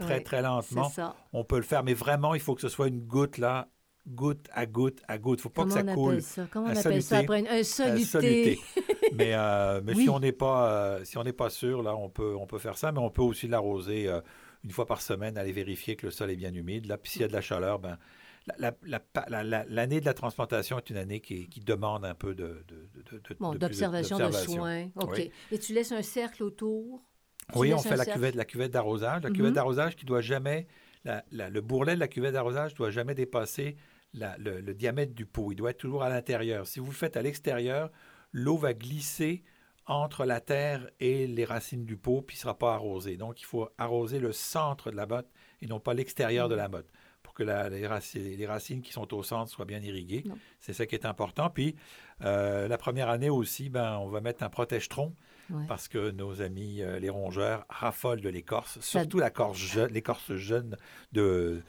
[0.00, 0.88] très, très lentement.
[0.90, 1.14] Ça.
[1.32, 3.68] On peut le faire, mais vraiment, il faut que ce soit une goutte, là,
[4.06, 5.38] goutte à goutte à goutte.
[5.38, 6.22] Il ne faut pas que ça coule.
[6.22, 6.46] Ça?
[6.50, 8.58] Comment on appelle ça après un soluté?
[9.14, 12.08] mais euh, mais si on n'est pas euh, si on n'est pas sûr là, on
[12.08, 14.20] peut on peut faire ça, mais on peut aussi l'arroser euh,
[14.64, 16.86] une fois par semaine, aller vérifier que le sol est bien humide.
[16.86, 17.98] Là, puis s'il y a de la chaleur, ben
[19.68, 22.64] l'année de la transplantation est une année qui, qui demande un peu de,
[23.40, 24.88] d'observation, de, soins.
[24.96, 25.30] OK.
[25.50, 27.02] Et tu laisses un cercle autour?
[27.54, 29.22] oui, on fait la cuvette, la cuvette d'arrosage.
[29.22, 29.54] La cuvette mm-hmm.
[29.54, 30.66] d'arrosage qui doit jamais,
[31.04, 33.76] le bourrelet de la cuvette d'arrosage doit jamais dépasser
[34.14, 35.52] le, diamètre du pot.
[35.52, 36.66] Il doit être toujours à l'intérieur.
[36.66, 37.90] Si vous le faites à l'extérieur,
[38.32, 39.42] l'eau va glisser
[39.86, 43.16] entre la terre et les racines du pot, puis ne sera pas arrosée.
[43.16, 45.30] Donc, il faut arroser le centre de la botte
[45.62, 46.88] et non pas l'extérieur de la botte
[47.36, 50.24] que les, racines, qui sont au centre soient bien irriguées.
[50.60, 51.50] C'est ça qui est important.
[51.50, 51.76] Puis,
[52.22, 55.14] euh, la première année aussi, ben, on va mettre un protège-tronc
[55.68, 60.76] parce que nos amis, euh, les rongeurs, raffolent de l'écorce, surtout l'écorce jeune
[61.12, 61.62] de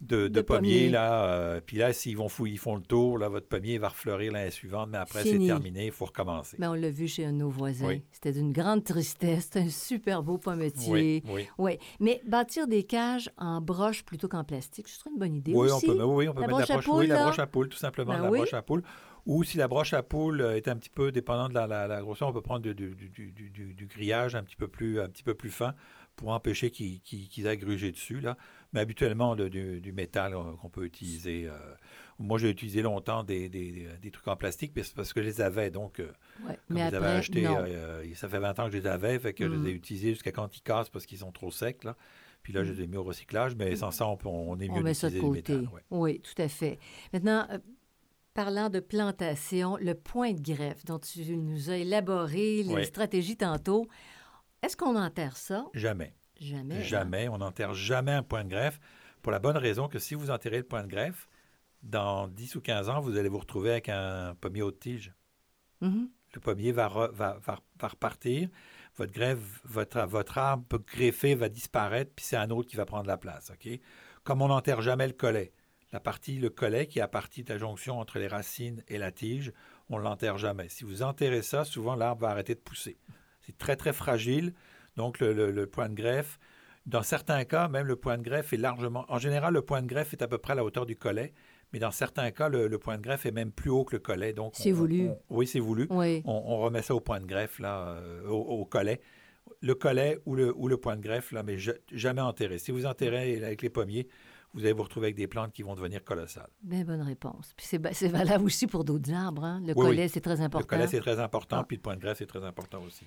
[0.00, 0.88] de, De pommiers, pommiers.
[0.90, 1.24] là.
[1.26, 4.32] euh, puis là, s'ils vont fouiller, ils font le tour, là, votre pommier va refleurir
[4.32, 6.56] l'année suivante, mais après, c'est terminé, il faut recommencer.
[6.58, 7.86] Mais on l'a vu chez un de nos voisins.
[7.86, 8.02] Oui.
[8.12, 9.44] C'était d'une grande tristesse.
[9.44, 10.92] C'était un super beau pommetier.
[10.92, 11.46] Oui, oui.
[11.58, 11.78] Oui.
[12.00, 15.68] Mais bâtir des cages en broche plutôt qu'en plastique, je trouve une bonne idée Oui,
[15.70, 15.88] aussi.
[15.88, 17.38] on peut, oui, on peut La mettre broche la à broche, poule, oui, la broche
[17.38, 18.82] à poule, tout simplement, Ben la broche à poule.
[19.26, 21.86] Ou si la broche à poule euh, est un petit peu dépendante de la, la-
[21.88, 24.68] la grosseur, on peut prendre du, du- du- du- du- du grillage un petit peu
[24.68, 25.74] plus, un petit peu plus fin
[26.14, 28.20] pour empêcher qu'ils qu'ils aillent gruger dessus.
[28.20, 28.36] Là.
[28.74, 31.46] Mais habituellement, le- du, du métal euh, qu'on peut utiliser.
[31.48, 31.52] euh,
[32.18, 35.40] moi, j'ai utilisé longtemps des, des- des- trucs en plastique parce parce que je les
[35.40, 35.70] avais.
[35.70, 36.12] Donc, euh,
[36.46, 36.58] Ouais.
[36.68, 37.56] comme Mais je les après, avais achetés, non.
[37.66, 39.64] euh, ça fait 20 ans que je les avais, fait que je Mm.
[39.64, 41.82] les ai utilisés jusqu'à quand ils cassent parce qu'ils sont trop secs.
[41.84, 41.96] Là.
[42.42, 44.68] Puis là, je les ai mis au recyclage, mais sans ça, on, peut- on est
[44.68, 45.74] on mieux met ça de d'utiliser le métal.
[45.74, 45.82] ouais.
[45.90, 46.78] Oui, tout à fait.
[47.12, 47.48] Maintenant,
[48.34, 52.84] parlant de plantation, le point de greffe dont tu nous as élaboré les Oui.
[52.84, 53.86] stratégies tantôt,
[54.62, 55.66] est-ce qu'on enterre ça?
[55.74, 56.12] Jamais.
[56.40, 56.76] Jamais.
[56.76, 56.82] hein?
[56.82, 57.28] Jamais.
[57.28, 58.80] On n'enterre jamais un point de greffe
[59.22, 61.28] pour la bonne raison que si vous enterrez le point de greffe,
[61.82, 65.12] dans 10 ou 15 ans, vous allez vous retrouver avec un pommier haute tige.
[65.80, 66.08] Mhm.
[66.34, 68.48] Le pommier va, re- va, va, va repartir.
[68.96, 73.06] Votre, greffe, votre, votre arbre greffé va disparaître, puis c'est un autre qui va prendre
[73.06, 73.52] la place.
[74.22, 75.52] Comme on n'enterre jamais le collet,
[75.92, 78.98] la partie, le collet qui est la partie de la jonction entre les racines et
[78.98, 79.52] la tige,
[79.90, 80.68] on ne l'enterre jamais.
[80.68, 82.96] Si vous enterrez ça, souvent l'arbre va arrêter de pousser.
[83.42, 84.54] C'est très, très fragile.
[84.96, 86.38] Donc, le, le- le point de greffe,
[86.86, 89.04] dans certains cas, même le point de greffe est largement.
[89.08, 91.32] En général, le point de greffe est à peu près à la hauteur du collet,
[91.72, 94.00] mais dans certains cas, le, le point de greffe est même plus haut que le
[94.00, 94.32] collet.
[94.32, 95.08] Donc, C'est voulu.
[95.08, 95.86] on- oui, c'est voulu.
[95.90, 96.22] Oui.
[96.24, 99.00] On, on remet ça au point de greffe, là, euh, au, au collet.
[99.60, 102.58] Le collet ou le, ou le point de greffe, là, mais ja- jamais enterré.
[102.58, 104.08] Si vous enterrez avec les pommiers,
[104.52, 106.48] vous allez vous retrouver avec des plantes qui vont devenir colossales.
[106.62, 107.52] Bien bonne réponse.
[107.56, 109.44] Puis c'est, valable aussi pour d'autres arbres.
[109.44, 109.60] hein.
[109.66, 110.08] Le Oui, collet, oui.
[110.08, 110.66] c'est très Le important.
[110.68, 111.64] collet, c'est très important, Ah.
[111.66, 113.06] puis le point de greffe, c'est très important aussi.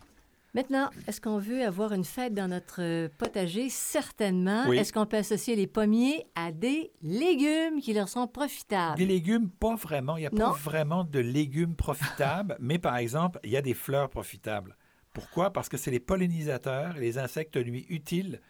[0.58, 3.70] Maintenant, est-ce qu'on veut avoir une fête dans notre euh, potager?
[3.70, 4.64] Certainement.
[4.68, 4.80] Oui.
[4.80, 8.98] Est-ce qu'on peut associer les pommiers à des légumes qui leur sont profitables?
[8.98, 10.18] Des légumes, pas vraiment.
[10.18, 10.46] Il n'y a Non?
[10.46, 14.76] pas vraiment de légumes profitables, mais par exemple, il y a des fleurs profitables.
[15.14, 15.54] Pourquoi?
[15.54, 18.42] Parce que c'est les pollinisateurs et les insectes nuits utiles.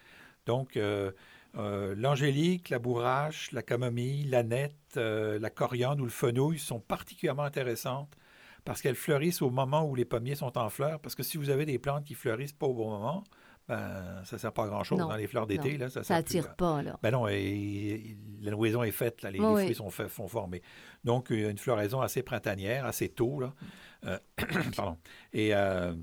[0.46, 1.12] Donc, euh,
[1.58, 6.80] euh, l'angélique, la bourrache, la camomille, la nette, euh, la coriandre ou le fenouil sont
[6.80, 8.16] particulièrement intéressantes
[8.68, 11.00] parce qu'elles fleurissent au moment où les pommiers sont en fleurs.
[11.00, 13.24] Parce que si vous avez des plantes qui fleurissent pas au bon moment,
[13.68, 14.98] ben, ça ne sert pas à grand-chose.
[15.00, 17.00] Dans les fleurs d'été, là, ça plus attire pas, là.
[17.02, 19.62] ben non, et- et la nourrisson est faite, là, les, Oui, les oui.
[19.64, 20.62] fruits sont, faits- sont formés.
[21.04, 23.40] Donc, euh, une floraison assez printanière, assez tôt.
[23.40, 23.54] Là.
[24.06, 24.18] Euh,
[24.76, 24.98] pardon.
[25.34, 25.94] Et, euh,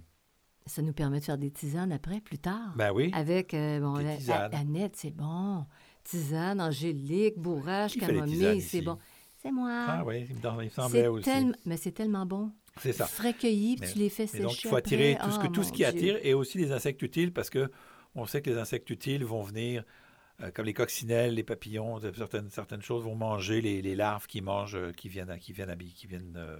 [0.66, 2.72] Ça nous permet de faire des tisanes après, plus tard.
[2.76, 5.64] ben oui, Avec, euh, bon, la, Annette, c'est bon.
[6.02, 8.98] Tisane, angélique, bourrage, camomille, c'est bon.
[9.44, 9.70] C'est moi.
[9.88, 11.30] ah oui, il me, semblait aussi.
[11.66, 12.50] Mais c'est tellement bon.
[12.80, 13.06] C'est ça.
[13.06, 15.26] Frais cueillis, puis tu les fais sécher donc, il faut attirer après.
[15.28, 15.86] tout ce, que, Ah, tout ce qui Dieu.
[15.86, 17.70] attire et aussi les insectes utiles parce que
[18.14, 19.84] on sait que les insectes utiles vont venir,
[20.40, 24.40] euh, comme les coccinelles, les papillons, certaines, certaines choses vont manger les, les larves qui
[24.40, 26.56] mangent, euh, qui viennent, qui viennent, qui viennent euh,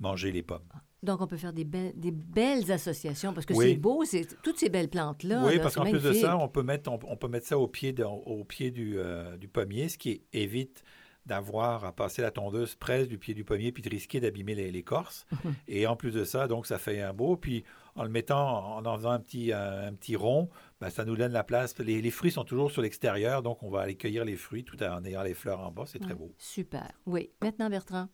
[0.00, 0.68] manger les pommes.
[1.02, 3.70] Donc, on peut faire des, belles- des belles associations parce que Oui.
[3.70, 5.42] c'est beau, c'est toutes ces belles plantes-là.
[5.44, 7.58] oui, là, parce qu'en plus de ça, on peut mettre, on, on peut mettre ça
[7.58, 8.96] au pied, de- au pied du,
[9.38, 10.82] du pommier, ce qui évite
[11.26, 15.26] d'avoir à passer la tondeuse près du pied du pommier puis de risquer d'abîmer l'écorce.
[15.68, 17.36] Et en plus de ça, donc ça fait un beau.
[17.36, 20.48] Puis en le mettant, en en faisant un petit, un, un petit rond,
[20.80, 21.78] ben, ça nous donne la place.
[21.78, 24.82] Les, les fruits sont toujours sur l'extérieur, donc on va aller cueillir les fruits tout
[24.82, 25.84] en ayant les fleurs en bas.
[25.86, 26.32] C'est très beau.
[26.38, 26.90] Super.
[27.06, 27.30] Oui.
[27.40, 28.08] Maintenant, Bertrand,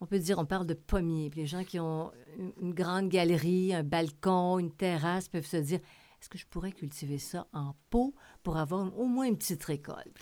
[0.00, 1.30] on peut dire, on parle de pommiers.
[1.30, 2.12] Puis les gens qui ont
[2.60, 5.80] une grande galerie, un balcon, une terrasse peuvent se dire
[6.24, 10.16] est-ce que je pourrais cultiver ça en pot pour avoir au moins une petite récolte?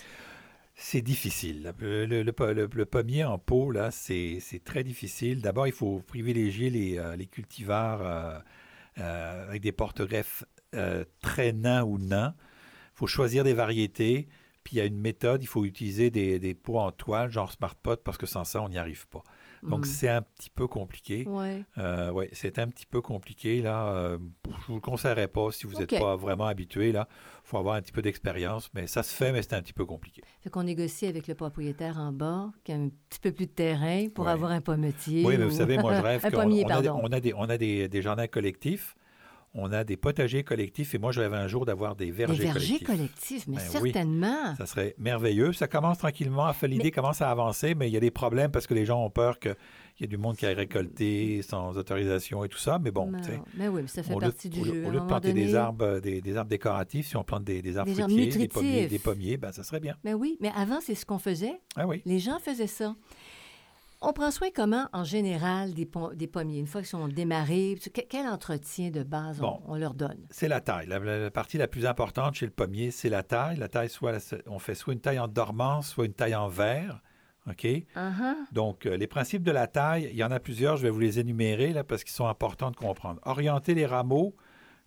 [0.74, 1.72] C'est difficile.
[1.78, 5.40] Le, le- le po- le- le pommier en pot, là, c'est très difficile.
[5.40, 8.38] D'abord, il faut privilégier les, euh, cultivars euh,
[8.98, 10.44] euh, avec des porte-greffes
[11.20, 12.34] très nains ou nains.
[12.94, 14.28] Il faut choisir des variétés.
[14.64, 17.52] Puis il y a une méthode, il faut utiliser des, des pots en toile, genre
[17.52, 19.24] Smart Pot, parce que sans ça, on n'y arrive pas.
[19.62, 19.84] Donc Mm.
[19.84, 21.24] c'est un petit peu compliqué.
[21.28, 21.62] Ouais.
[21.78, 23.92] Euh, ouais, c'est un petit peu compliqué là.
[23.92, 24.18] Euh,
[24.60, 27.06] je vous le conseillerais pas si vous n'êtes pas vraiment habitué là.
[27.44, 29.72] Il faut avoir un petit peu d'expérience, mais ça se fait, mais c'est un petit
[29.72, 30.22] peu compliqué.
[30.40, 33.52] Fait qu'on négocie avec le propriétaire en bas qui a un petit peu plus de
[33.52, 34.32] terrain pour Ouais.
[34.32, 35.24] avoir un pommetier.
[35.24, 37.34] Oui, mais vous ou- savez, moi, je rêve qu'on on a, des- on a des,
[37.34, 38.96] on a des, des jardins collectifs,
[39.54, 42.42] on a des potagers collectifs, et moi, je rêve un jour d'avoir des Des vergers,
[42.44, 42.86] vergers collectifs.
[42.86, 43.92] collectifs, mais Ben oui.
[43.92, 44.56] certainement.
[44.56, 45.52] Ça serait merveilleux.
[45.52, 48.10] Ça commence tranquillement, à faire l'idée Mais- commence à avancer, mais il y a des
[48.10, 49.54] problèmes parce que les gens ont peur qu'il
[50.00, 52.78] y ait du monde qui aille récolter sans autorisation et tout ça.
[52.82, 54.86] Mais bon, Non, tu sais, mais oui, mais ça fait lieu, partie du au jeu.
[54.86, 57.76] au lieu de planter des arbres, des, des arbres décoratifs, si on plante des, des
[57.76, 59.96] arbres Des arbres fruitiers, des pommiers, des pommiers, ben, ça serait bien.
[60.02, 61.60] Mais oui, mais avant, c'est ce qu'on faisait.
[61.76, 62.00] Ah oui.
[62.06, 62.94] Les gens faisaient ça.
[64.04, 66.58] On prend soin comment, en général, des, des pommiers?
[66.58, 67.78] Une fois qu'ils sont démarrés,
[68.10, 70.26] quel entretien de base on, leur donne?
[70.30, 70.88] C'est la taille.
[70.88, 73.56] La, partie la plus importante chez le pommier, c'est la taille.
[73.58, 74.12] La taille, soit
[74.46, 77.00] on fait soit une taille en dormance, soit une taille en verre.
[77.48, 77.64] OK?
[77.64, 78.34] Uh-huh.
[78.50, 80.76] Donc, euh, les principes de la taille, il y en a plusieurs.
[80.76, 83.20] Je vais vous les énumérer là, parce qu'ils sont importants de comprendre.
[83.24, 84.34] Orienter les rameaux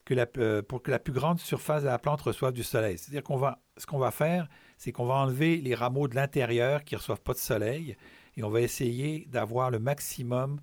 [0.03, 2.97] que euh, pour que la plus grande surface de la plante reçoive du soleil.
[2.97, 6.83] C'est-à-dire qu'on va, ce qu'on va faire, c'est qu'on va enlever les rameaux de l'intérieur
[6.83, 7.95] qui ne reçoivent pas de soleil
[8.37, 10.59] et on va essayer d'avoir le maximum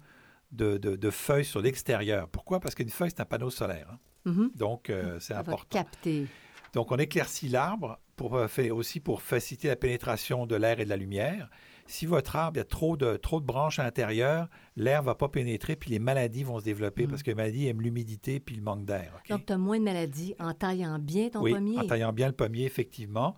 [0.50, 2.28] de, feuilles sur l'extérieur.
[2.28, 2.60] Pourquoi?
[2.60, 3.88] Parce qu'une feuille, c'est un panneau solaire.
[3.90, 3.98] Hein.
[4.26, 4.56] Mm-hmm.
[4.56, 5.66] Donc, euh, c'est important.
[5.70, 6.26] capter.
[6.74, 10.90] Donc, on éclaircit l'arbre pour, euh, aussi pour faciliter la pénétration de l'air et de
[10.90, 11.50] la lumière.
[11.86, 15.28] Si votre arbre a trop de, trop de branches à l'intérieur, l'air ne va pas
[15.28, 17.10] pénétrer, puis les maladies vont se développer mm.
[17.10, 19.20] parce que les maladies aiment l'humidité puis le manque d'air.
[19.28, 21.78] Donc, tu as moins de maladies en taillant bien ton oui, pommier?
[21.78, 23.36] en taillant bien le pommier, effectivement.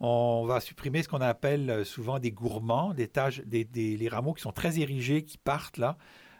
[0.00, 4.34] On va supprimer ce qu'on appelle euh, souvent des gourmands, des tâches, des, les rameaux
[4.34, 5.96] qui sont très érigés, qui partent là.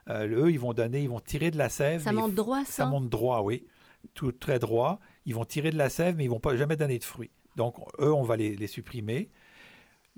[0.08, 2.02] Euh, eux, ils vont donner, ils vont tirer de la sève.
[2.02, 2.84] Ça monte droit, ça?
[2.84, 2.86] Ça?
[2.86, 3.66] monte droit, oui.
[4.14, 5.00] Tout très droit.
[5.24, 7.30] Ils vont tirer de la sève, mais ils vont pas jamais donner de fruits.
[7.56, 9.30] Donc, eux, on va les, supprimer.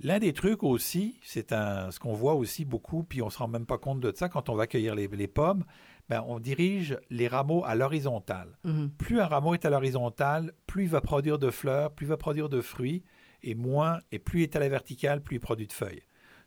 [0.03, 3.49] L'un des trucs aussi, c'est ce qu'on voit aussi beaucoup, puis on ne se rend
[3.49, 5.65] même pas compte de ça quand on va cueillir les, pommes,
[6.09, 8.59] ben, on dirige les rameaux à l'horizontale.
[8.65, 8.91] Mm-hmm.
[8.91, 12.17] Plus un rameau est à l'horizontale, plus il va produire de fleurs, plus il va
[12.17, 13.03] produire de fruits,
[13.43, 16.03] et moins, et plus il est à la verticale, plus il produit de feuilles.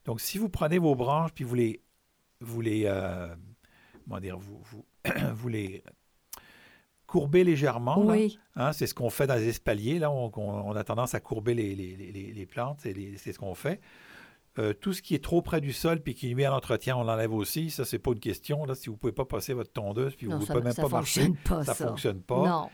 [0.06, 1.82] Donc, si vous prenez vos branches, puis vous les,
[2.40, 3.28] vous les, euh,
[4.04, 4.86] comment dire, vous, vous,
[5.34, 5.84] vous les
[7.12, 8.00] courbez légèrement.
[8.00, 8.40] Oui.
[8.56, 10.00] Hein, c'est ce qu'on fait dans les espaliers.
[10.00, 13.82] Là, on, a tendance à courber les, les, les, plantes, c'est ce qu'on fait.
[14.60, 17.04] Euh, tout ce qui est trop près du sol puis qui nuit à l'entretien, on
[17.04, 17.70] l'enlève aussi.
[17.70, 18.66] Ça, c'est pas une question.
[18.66, 21.32] Là, si vous pouvez pas passer votre tondeuse puis vous ne pouvez même pas marcher,
[21.46, 22.50] pas, ça ne fonctionne pas.
[22.50, 22.70] Non.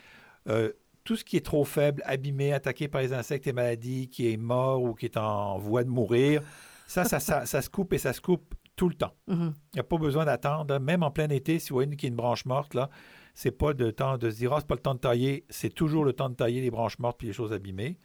[0.47, 0.71] Euh,
[1.07, 4.35] tout ce qui est trop faible, abîmé, attaqué par les insectes et maladies, qui est
[4.35, 6.41] mort ou qui est en voie de mourir,
[6.85, 9.13] ça, ça, ça, se coupe et ça se coupe tout le temps.
[9.29, 9.53] Mm-hmm.
[9.71, 10.77] Il n'y a pas besoin d'attendre.
[10.79, 12.89] Même en plein été, si vous voyez qu'il y a une branche morte, là,
[13.33, 15.45] c'est pas de temps de se dire, ah, c'est pas le temps de tailler.
[15.49, 17.97] C'est toujours le temps de tailler les branches mortes puis les choses abîmées.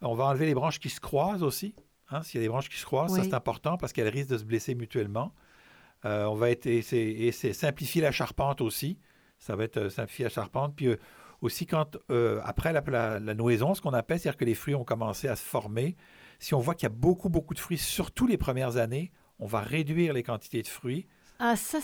[0.00, 1.76] On va enlever les branches qui se croisent aussi.
[2.10, 4.30] Hein, S'il y a des branches qui se croisent, ça c'est important parce qu'elles risquent
[4.30, 5.32] de se blesser mutuellement.
[6.06, 8.98] Euh, on va être, et c'est simplifier la charpente aussi.
[9.38, 10.74] Ça va être euh, simplifier la charpente.
[10.74, 10.96] Puis euh,
[11.42, 15.28] aussi, quand, euh, après la, noison, ce qu'on appelle, c'est-à-dire que les fruits ont commencé
[15.28, 15.96] à se former,
[16.38, 19.46] si on voit qu'il y a beaucoup, beaucoup de fruits, surtout les premières années, on
[19.46, 21.06] va réduire les quantités de fruits.
[21.40, 21.78] Ah, ça,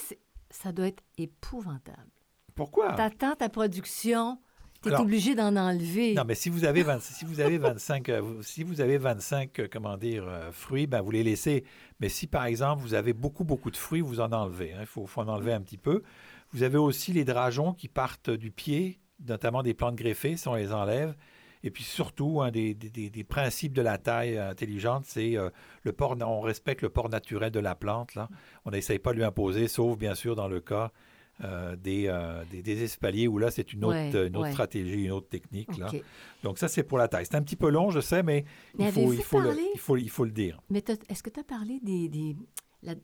[0.48, 2.08] ça doit être épouvantable.
[2.54, 2.94] Pourquoi?
[2.94, 4.38] Tu attends ta production,
[4.80, 6.14] tu es obligé d'en enlever.
[6.14, 9.68] Non, mais si vous avez, si vous avez 25, euh, si vous avez 25 euh,
[9.70, 11.64] comment dire, fruits, ben vous les laissez.
[11.98, 14.72] Mais si, par exemple, vous avez beaucoup, beaucoup de fruits, vous en enlevez.
[14.72, 14.80] Hein.
[14.80, 16.02] Il faut, faut, en enlever un petit peu.
[16.52, 20.54] Vous avez aussi les drageons qui partent du pied notamment des plantes greffées, si on
[20.54, 21.14] les enlève.
[21.64, 22.76] Et puis surtout, un des,
[23.28, 25.50] principes de la taille intelligente, c'est euh,
[25.82, 26.16] le port.
[26.20, 28.14] On respecte le port naturel de la plante.
[28.14, 28.28] Là.
[28.64, 30.92] On n'essaye pas de lui imposer, sauf bien sûr dans le cas
[31.44, 35.76] euh, euh, des, des, espaliers où là, c'est une autre, autre stratégie, une autre technique.
[35.78, 35.88] Là.
[36.42, 37.26] Donc ça, c'est pour la taille.
[37.26, 38.44] C'est un petit peu long, je sais, mais,
[38.78, 40.60] il, faut, il, faut le, il, faut, il faut le dire.
[40.68, 42.36] Mais est-ce que tu as parlé des,
[42.82, 42.94] la,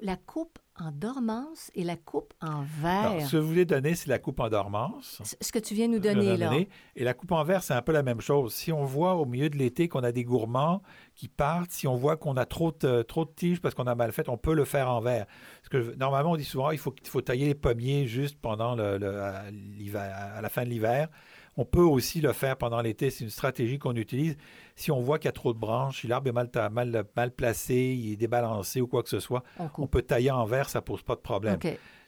[0.00, 3.26] la, coupe en dormance et la coupe en verre.
[3.26, 5.20] ce que je voulais donner, c'est la coupe en dormance.
[5.40, 6.52] Ce que tu viens nous donner là.
[6.96, 8.54] Et la coupe en verre, c'est un peu la même chose.
[8.54, 10.82] Si on voit au milieu de l'été qu'on a des gourmands
[11.14, 13.94] qui partent, si on voit qu'on a trop de, trop de tiges parce qu'on a
[13.94, 15.26] mal fait, on peut le faire en verre.
[15.62, 18.78] Parce que normalement, on dit souvent il faut, il faut tailler les pommiers juste pendant
[18.78, 21.08] à la fin de l'hiver.
[21.56, 23.10] On peut aussi le faire pendant l'été.
[23.10, 24.36] C'est une stratégie qu'on utilise.
[24.74, 27.30] Si on voit qu'il y a trop de branches, si l'arbre est mal, mal, mal,
[27.30, 29.42] placé, il est débalancé ou quoi que ce soit,
[29.76, 31.58] on, peut tailler en verre, ça ne pose pas de problème.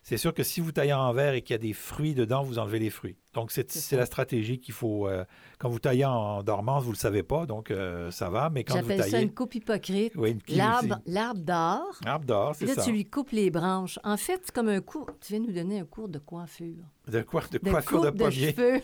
[0.05, 2.43] C'est sûr que si vous taillez en verre et qu'il y a des fruits dedans,
[2.43, 3.17] vous enlevez les fruits.
[3.33, 5.09] Donc, c'est la stratégie qu'il faut.
[5.09, 5.25] Euh,
[5.59, 8.51] quand vous taillez en dormance, vous ne le savez pas, donc euh, ça va.
[8.51, 9.11] Mais quand vous taillez.
[9.11, 10.13] ça une coupe hypocrite.
[10.49, 11.99] l'arbre, l'arbre d'or.
[12.05, 12.75] L'arbre d'or, c'est ça.
[12.77, 13.99] Là, tu lui coupes les branches.
[14.05, 15.09] En fait, c'est comme un cours.
[15.23, 16.85] Tu viens nous donner un cours de coiffure.
[17.09, 18.83] De quoi De, coiffure de, de cheveux.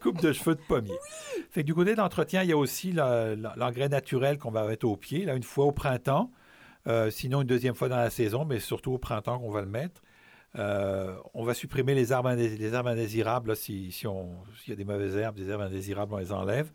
[0.00, 0.98] Coupe de cheveux de pommier.
[1.50, 5.24] Fait du côté d'entretien, il y a aussi l'engrais naturel qu'on va mettre au pied,
[5.24, 6.30] là, une fois au printemps,
[6.86, 9.68] euh, sinon une deuxième fois dans la saison, mais surtout au printemps qu'on va le
[9.68, 10.02] mettre.
[10.58, 14.10] Euh, on va supprimer les arbres, les arbres indésirables, si, s'il
[14.68, 16.72] y a des mauvaises herbes, des herbes indésirables, on les enlève.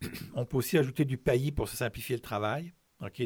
[0.34, 2.72] On peut aussi ajouter du paillis pour se simplifier le travail.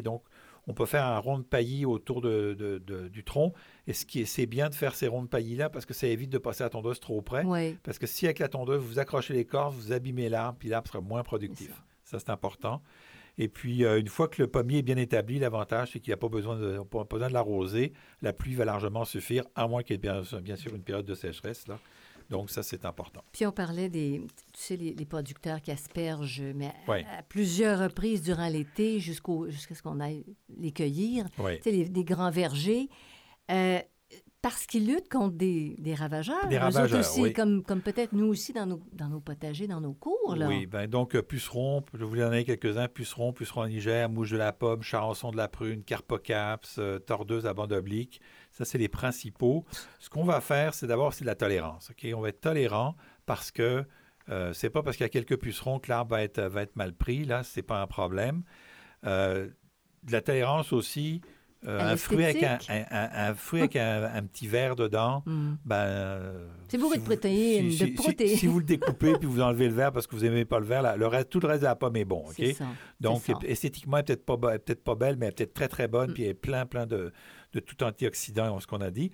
[0.03, 0.21] Donc,
[0.69, 3.53] on peut faire un rond de paillis autour du tronc.
[3.87, 6.05] Et ce qui est, c'est bien de faire ces ronds de paillis-là parce que ça
[6.05, 7.43] évite de passer la tondeuse trop près.
[7.81, 10.87] Parce que si avec la tondeuse, vous accrochez les cordes, vous abîmez l'arbre, puis l'arbre
[10.87, 11.71] sera moins productif.
[12.03, 12.83] Ça, c'est important.
[13.39, 16.13] Et puis, euh, une fois que le pommier est bien établi, l'avantage, c'est qu'il n'y
[16.13, 17.93] a pas besoin de, pas besoin de l'arroser.
[18.21, 21.15] La pluie va largement suffire, à moins qu'il y ait bien, sûr une période de
[21.15, 21.67] sécheresse.
[21.67, 21.79] Là.
[22.29, 23.21] Donc, ça, c'est important.
[23.31, 24.21] Puis on parlait des,
[24.53, 26.71] tu sais, les, les producteurs qui aspergent, mais
[27.03, 30.23] à, plusieurs reprises durant l'été jusqu'au, jusqu'à ce qu'on aille
[30.57, 31.25] les cueillir.
[31.39, 31.57] Oui.
[31.57, 32.87] Tu sais, les- des grands vergers.
[33.51, 33.79] euh,
[34.41, 36.47] parce qu'ils luttent contre des, des ravageurs.
[36.47, 37.33] Des ravageurs, aussi, oui.
[37.33, 40.35] comme, comme peut-être nous aussi dans nos, dans nos potagers, dans nos cours.
[40.35, 40.47] Là.
[40.47, 44.31] Oui, ben donc euh, puceron, je vous en donner quelques-uns, puceron, puceron en Niger, mouche
[44.31, 48.21] de la pomme, charançon de la prune, carpocaps, euh, tordeuse à bande oblique.
[48.51, 49.65] Ça, c'est les principaux.
[49.99, 51.91] Ce qu'on va faire, c'est d'abord, c'est de la tolérance.
[51.91, 52.07] ok?
[52.15, 53.85] On va être tolérant parce que
[54.29, 56.75] euh, c'est pas parce qu'il y a quelques pucerons que l'arbre va être, va être
[56.75, 57.25] mal pris.
[57.25, 58.43] Là, c'est pas un problème.
[59.05, 59.49] Euh,
[60.03, 61.21] de la tolérance aussi,
[61.67, 65.55] euh, un fruit avec, un, fruit avec un, un petit verre dedans, Hmm.
[65.65, 66.21] ben,
[66.69, 68.37] C'est bourré de vous- protéines, si, de si- protéines.
[68.37, 70.65] si vous le découpez puis vous enlevez le verre parce que vous n'aimez pas le
[70.65, 72.23] verre, là, le reste, tout le reste de la pomme est bon.
[72.27, 72.33] ok?
[72.37, 72.65] C'est ça.
[73.01, 76.11] Donc, esthétiquement, elle peut-être pas, peut-être pas belle, mais elle est peut-être très, très bonne,
[76.11, 76.13] Mm.
[76.13, 77.11] puis elle est plein, plein de,
[77.53, 79.11] de tout antioxydants, ce qu'on a dit.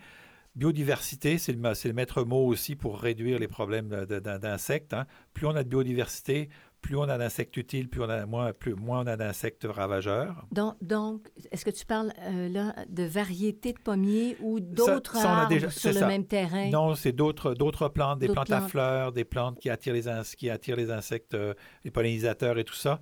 [0.56, 4.94] Biodiversité, c'est le, le maître mot aussi pour réduire les problèmes d'insectes.
[4.94, 5.06] hein.
[5.34, 6.48] Plus on a de biodiversité,
[6.86, 10.46] plus on a d'insectes utiles, plus on a, moins, plus, moins on a d'insectes ravageurs.
[10.52, 15.50] Donc, donc, est-ce que tu parles euh, là de variétés de pommiers ou d'autres arbres
[15.50, 16.08] déjà- sur le ça.
[16.08, 16.70] même terrain?
[16.70, 20.22] Non, c'est d'autres, d'autres plantes, des plantes, à fleurs, des plantes qui attirent les, ins-
[20.38, 23.00] qui attirent les insectes, euh, les pollinisateurs et tout ça.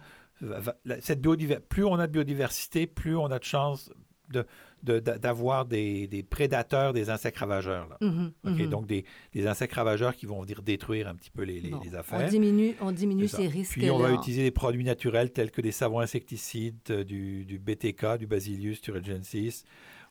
[1.02, 1.22] Cette
[1.68, 3.92] plus on a de biodiversité, plus on a de chances
[4.30, 4.46] de,
[4.84, 7.88] de- d'avoir des, des prédateurs des insectes ravageurs.
[7.90, 7.98] là.
[8.02, 8.52] Mhm, OK?
[8.60, 8.70] mhm.
[8.70, 11.80] Donc, des, des insectes ravageurs qui vont venir détruire un petit peu les, les- Bon,
[11.84, 12.30] les on affaires.
[12.30, 15.72] diminue, on diminue ces risques Puis, on va utiliser des produits naturels tels que des
[15.72, 19.64] savons insecticides, euh, du, du BTK, du Bacillus thuringiensis.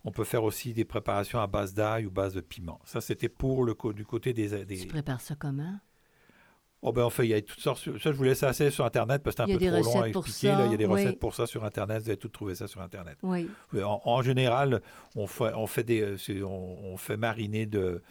[0.04, 2.80] On peut faire aussi des préparations à base d'ail ou base de piment.
[2.84, 4.64] Ça, c'était pour le du côté des...
[4.64, 4.78] des...
[4.78, 5.78] Tu prépares ça comment?
[6.84, 7.78] Oh ben, on fait, il y a toutes sortes.
[7.98, 10.08] Ça, je vous laisse assez sur Internet parce que c'est un peu trop long à
[10.08, 10.48] expliquer.
[10.48, 10.66] là.
[10.66, 10.92] Il y a des oui.
[11.04, 12.02] recettes pour ça sur Internet.
[12.02, 13.18] Vous allez tout trouver ça sur Internet.
[13.22, 13.48] Oui.
[13.74, 14.82] En, en général,
[15.14, 18.02] on fait, on fait, des, euh, on, on fait mariner de,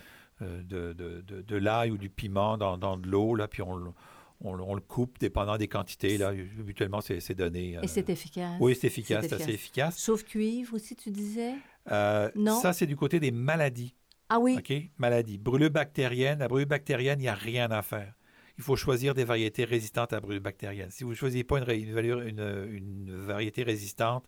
[0.42, 3.62] euh, de, de, de- de l'ail ou du piment dans, dans de l'eau, là, puis
[3.62, 3.92] on, le-
[4.40, 6.18] on, le- on le coupe dépendant des quantités.
[6.18, 6.30] Là.
[6.58, 7.78] Habituellement, c'est donné.
[7.78, 8.56] euh, Et c'est efficace.
[8.62, 9.98] Oui, c'est efficace, C'est assez efficace.
[9.98, 11.56] Sauf cuivre aussi, tu disais?
[11.92, 12.60] Euh, Non?
[12.62, 13.94] Ça, c'est du côté des maladies.
[14.30, 14.56] Ah oui.
[14.58, 14.72] OK?
[14.98, 15.38] Maladie.
[15.38, 16.40] Brûlure bactérienne.
[16.40, 18.14] La brûlure bactérienne, il n'y a rien à faire.
[18.62, 20.92] Il faut choisir des variétés résistantes à la brûlure bactérienne.
[20.92, 24.26] Si vous ne choisissez pas une, ré- une valeur- une- une variété résistante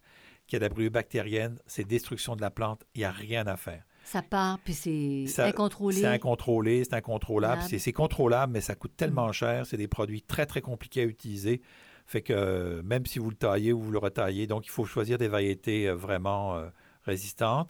[0.47, 2.83] qui a de la brûlure bactérienne, c'est destruction de la plante.
[2.95, 3.83] Il n'y a rien à faire.
[4.05, 5.97] Ça part, puis c'est incontrôlé.
[5.97, 7.61] C'est incontrôlé, c'est incontrôlable.
[7.61, 7.79] Contrôlable.
[7.79, 9.67] C'est contrôlable, mais ça coûte tellement cher.
[9.67, 11.61] C'est des produits très, très compliqués à utiliser.
[12.07, 14.83] Fait que euh, même si vous le taillez ou vous le retaillez, donc il faut
[14.85, 16.67] choisir des variétés euh, vraiment euh,
[17.03, 17.69] résistantes.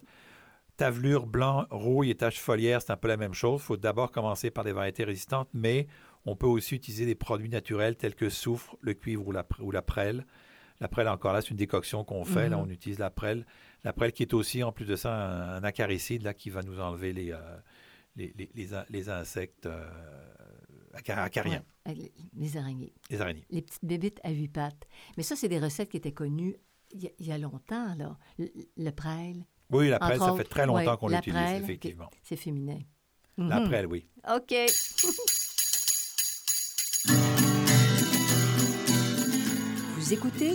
[0.75, 3.61] Tavelure, blanc, rouille et taches foliaires, c'est un peu la même chose.
[3.61, 5.85] Il faut d'abord commencer par des variétés résistantes, mais
[6.25, 9.71] on peut aussi utiliser des produits naturels tels que soufre, le cuivre ou la, ou
[9.71, 10.25] la prêle.
[10.79, 12.49] La prêle, encore là, c'est une décoction qu'on fait.
[12.49, 12.63] Là, Mhm.
[12.63, 13.45] on utilise la prêle.
[13.83, 16.61] La prêle qui est aussi, en plus de ça, un, un acaricide là, qui va
[16.63, 17.37] nous enlever les, euh,
[18.15, 19.89] les, les- les in- les insectes euh,
[20.93, 21.93] acar- acariens, Ouais,
[22.35, 22.93] les- araignées.
[23.09, 23.45] les araignées.
[23.49, 24.87] Les petites bébites à huit pattes.
[25.17, 26.55] Mais ça, c'est des recettes qui étaient connues
[26.91, 28.17] il y a, il y a longtemps, là.
[28.37, 32.09] Le, le prêle, Oui, la prêle, ça fait très longtemps ouais, qu'on l'utilise, effectivement.
[32.23, 32.79] c'est féminin.
[33.37, 33.67] La Mhm.
[33.67, 34.07] prêle, oui.
[34.33, 34.53] OK.
[40.13, 40.53] Écoutez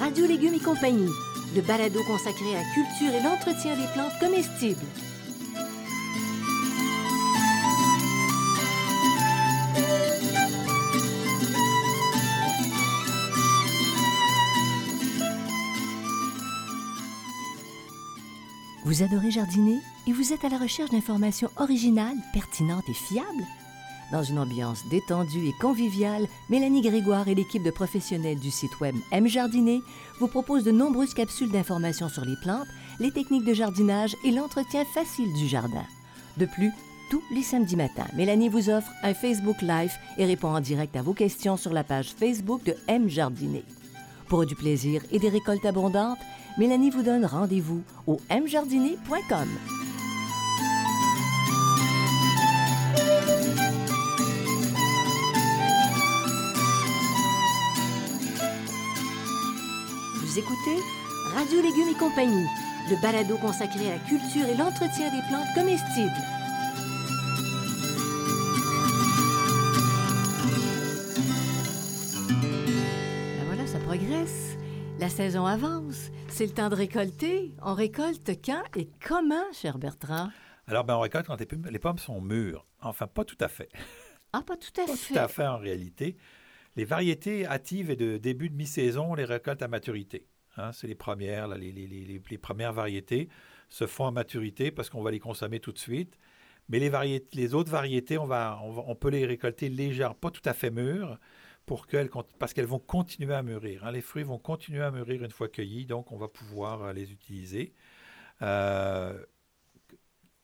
[0.00, 1.10] Radio Légumes et compagnie,
[1.54, 4.80] le balado consacré à la culture et l'entretien des plantes comestibles.
[18.86, 23.44] Vous adorez jardiner et vous êtes à la recherche d'informations originales, pertinentes et fiables?
[24.12, 28.94] Dans une ambiance détendue et conviviale, Mélanie Grégoire et l'équipe de professionnels du site web
[29.10, 29.82] M Jardiner
[30.20, 32.68] vous proposent de nombreuses capsules d'informations sur les plantes,
[33.00, 35.84] les techniques de jardinage et l'entretien facile du jardin.
[36.36, 36.72] De plus,
[37.10, 41.02] tous les samedis matins, Mélanie vous offre un Facebook Live et répond en direct à
[41.02, 43.64] vos questions sur la page Facebook de M Jardiner.
[44.28, 46.18] Pour du plaisir et des récoltes abondantes,
[46.58, 49.48] Mélanie vous donne rendez-vous au mjardiner.com.
[60.34, 60.82] Vous écoutez
[61.32, 62.48] Radio Légumes et compagnie,
[62.90, 66.10] le balado consacré à la culture et l'entretien des plantes comestibles.
[73.38, 74.56] Ben voilà, ça progresse.
[74.98, 76.10] La saison avance.
[76.28, 77.54] C'est le temps de récolter.
[77.62, 80.28] On récolte quand et comment, cher Bertrand?
[80.66, 82.66] Alors, ben, on récolte quand les pommes, les pommes sont mûres.
[82.80, 83.68] Enfin, pas tout à fait.
[84.32, 85.14] Ah, pas tout à Pas fait.
[85.14, 86.16] tout à fait en réalité.
[86.76, 90.26] Les variétés hâtives et de début de mi-saison, on les récolte à maturité.
[90.56, 93.28] Hein, c'est les premières, là, les, les- les- les- les premières variétés
[93.68, 96.16] se font à maturité parce qu'on va les consommer tout de suite.
[96.68, 100.14] Mais les, variétés, les autres variétés, on, va, on, va- on peut les récolter légères,
[100.14, 101.18] pas tout à fait mûres,
[101.66, 103.84] pour qu'elles, cont- parce qu'elles vont continuer à mûrir.
[103.84, 103.90] hein.
[103.92, 107.10] Les fruits vont continuer à mûrir une fois cueillis, donc on va pouvoir euh, les
[107.12, 107.72] utiliser.
[108.42, 109.18] Euh,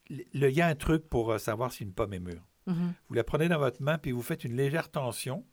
[0.08, 2.42] Il y a un truc pour euh, savoir si une pomme est mûre.
[2.66, 2.92] Mhm.
[3.08, 5.44] Vous la prenez dans votre main, puis vous faites une légère tension,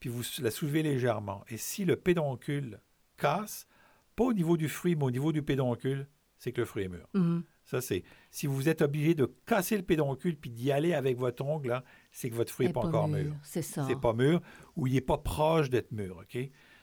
[0.00, 1.44] puis vous la soulevez légèrement.
[1.48, 2.80] Et si le pédoncule
[3.16, 3.66] casse,
[4.14, 6.88] pas au niveau du fruit, mais au niveau du pédoncule, c'est que le fruit est
[6.88, 7.06] mûr.
[7.14, 7.42] Mhm.
[7.64, 8.04] Ça, c'est.
[8.30, 11.84] Si vous êtes obligé de casser le pédoncule puis d'y aller avec votre ongle, là,
[12.12, 13.34] c'est que votre fruit n'est pas encore mûr.
[13.42, 13.84] C'est ça.
[13.88, 14.40] C'est pas mûr
[14.76, 16.18] ou il n'est pas proche d'être mûr.
[16.18, 16.38] OK?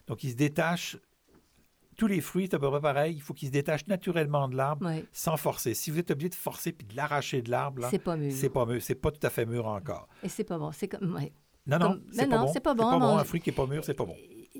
[0.07, 0.97] Donc, il se détache.
[1.95, 3.15] Tous les fruits, c'est à peu près pareil.
[3.15, 5.75] Il faut qu'ils se détachent naturellement de l'arbre sans forcer.
[5.75, 8.31] Si vous êtes obligé de forcer puis de l'arracher de l'arbre, C'est pas mûr.
[8.33, 8.81] c'est pas mûr.
[8.81, 10.07] C'est pas tout à fait mûr encore.
[10.23, 10.71] Et c'est pas bon.
[10.71, 11.13] C'est comme.
[11.15, 11.31] ouais.
[11.65, 11.99] Non, non,
[12.51, 12.83] c'est pas, bon.
[12.89, 14.15] pas bon Un fruit qui n'est pas mûr, c'est pas bon.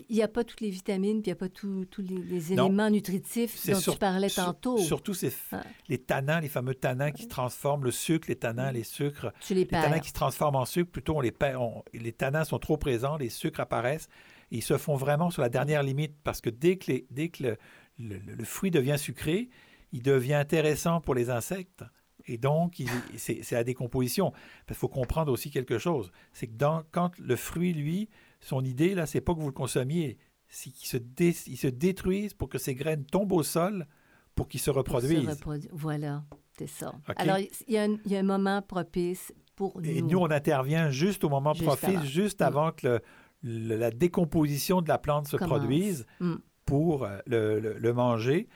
[0.10, 2.56] Il n'y a pas toutes les vitamines, puis il n'y a pas tous les, les
[2.56, 2.66] Non.
[2.68, 4.78] éléments nutritifs dont sur- tu parlais sur- tantôt.
[4.78, 5.62] Surtout ces Ah.
[5.88, 9.32] les tannins, les fameux tannins qui se transforment, le sucre, les tannins, les sucres.
[9.42, 10.02] tu les Les tannins perds.
[10.02, 11.62] qui se transforment en sucre, plutôt on les perd.
[11.62, 14.08] on- les tannins sont trop présents, les sucres apparaissent.
[14.52, 17.30] et ils se font vraiment sur la dernière limite parce que dès que, les- dès
[17.30, 17.58] que le,
[17.98, 19.50] le- le fruit devient sucré,
[19.94, 21.84] il devient intéressant pour les insectes.
[22.28, 22.82] Et donc,
[23.18, 24.32] c'est la décomposition.
[24.70, 26.12] Il faut comprendre aussi quelque chose.
[26.32, 28.10] C'est que dans- quand le fruit, lui,
[28.40, 30.18] son idée, là, c'est pas que vous le consommiez,
[30.48, 33.86] c'est qu'il se, dé- il se détruise pour que ses graines tombent au sol
[34.36, 35.28] pour qu'ils se reproduisent.
[35.30, 36.24] reprodu- Voilà,
[36.58, 36.94] c'est ça.
[37.18, 39.90] Alors, il y, a un- il y a un moment propice pour nous.
[39.90, 42.04] Et nous, on intervient juste au moment Juste propice, avant.
[42.06, 42.46] juste Mm.
[42.46, 43.02] avant que le-
[43.44, 45.50] le- la décomposition de la plante se Commence.
[45.60, 46.36] produise Mm.
[46.66, 48.48] pour euh, le manger.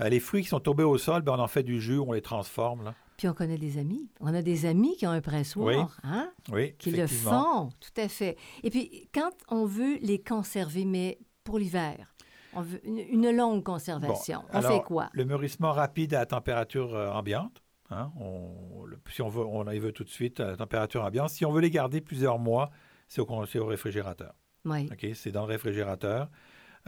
[0.00, 2.12] Euh, les fruits qui sont tombés au sol, ben, on en fait du jus, on
[2.12, 2.84] les transforme.
[2.84, 2.94] là.
[3.22, 4.10] Puis on connaît des amis.
[4.18, 5.76] On a des amis qui ont un pressoir, Oui.
[6.02, 8.36] hein, Oui, qui le font, tout à fait.
[8.64, 12.12] Et puis, quand on veut les conserver, mais pour l'hiver,
[12.52, 15.08] on veut une, une longue conservation, Bon, on alors, fait quoi?
[15.12, 17.62] Le mûrissement rapide à température euh, ambiante.
[17.90, 21.04] hein, on- le- si on veut, on les veut tout de suite à la température
[21.04, 21.30] ambiante.
[21.30, 22.70] Si on veut les garder plusieurs mois,
[23.06, 24.34] c'est au, con- c'est au réfrigérateur.
[24.64, 24.88] Oui.
[24.90, 25.06] OK?
[25.14, 26.28] C'est dans le réfrigérateur.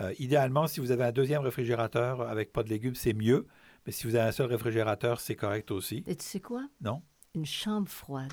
[0.00, 3.46] Euh, idéalement, si vous avez un deuxième réfrigérateur avec pas de légumes, c'est mieux.
[3.86, 6.02] Mais si vous avez un seul réfrigérateur, c'est correct aussi.
[6.06, 6.66] Et tu sais quoi?
[6.80, 7.02] Non?
[7.34, 8.32] Une chambre froide.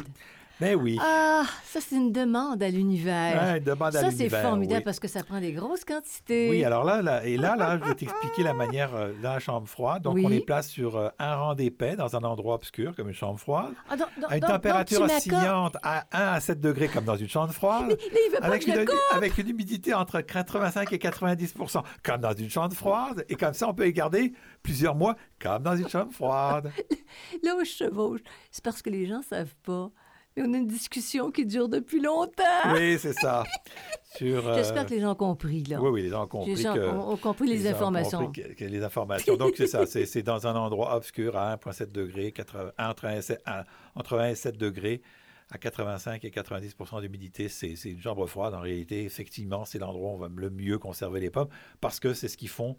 [0.61, 0.97] Ben oui.
[1.01, 3.41] Ah, ça, c'est une demande à l'univers.
[3.53, 4.83] Ouais, demande à ça, c'est l'univers, formidable oui.
[4.85, 6.49] parce que ça prend des grosses quantités.
[6.51, 9.39] Oui, alors là, là- et là, là, je vais t'expliquer la manière euh, dans la
[9.39, 10.03] chambre froide.
[10.03, 10.23] Donc, Oui.
[10.23, 13.39] on les place sur euh, un rang d'épais dans un endroit obscur, comme une chambre
[13.39, 17.05] froide, Ah, donc- donc- à une donc- température oscillante à 1 à 7 degrés, comme
[17.05, 18.87] dans une chambre froide, Là, il veut pas avec que une,
[19.17, 23.25] avec une humidité entre 85 et 90% comme dans une chambre froide.
[23.29, 24.31] Et comme ça, on peut les garder
[24.61, 26.71] plusieurs mois, comme dans une chambre froide.
[27.43, 29.89] Là où je chevauche, c'est parce que les gens savent pas.
[30.35, 32.73] Mais on a une discussion qui dure depuis longtemps.
[32.73, 33.43] Oui, c'est ça.
[34.15, 35.81] Sur, euh, J'espère que les gens ont compris, là.
[35.81, 36.79] Oui, oui, les gens ont compris les gens que...
[36.79, 38.25] ont, compris les, informations.
[38.25, 39.35] compris que- que les informations.
[39.35, 39.85] Donc, c'est ça.
[39.91, 43.65] C'est c'est dans un endroit obscur à 1,7 degrés, 80 entre, 1 et 7 à-
[43.95, 45.01] entre 1 et 7 degrés,
[45.49, 47.49] à 85 et 90 d'humidité.
[47.49, 48.53] C'est c'est une chambre froide.
[48.53, 51.49] En réalité, effectivement, c'est l'endroit où on va le mieux conserver les pommes
[51.81, 52.77] parce que c'est ce qu'ils font.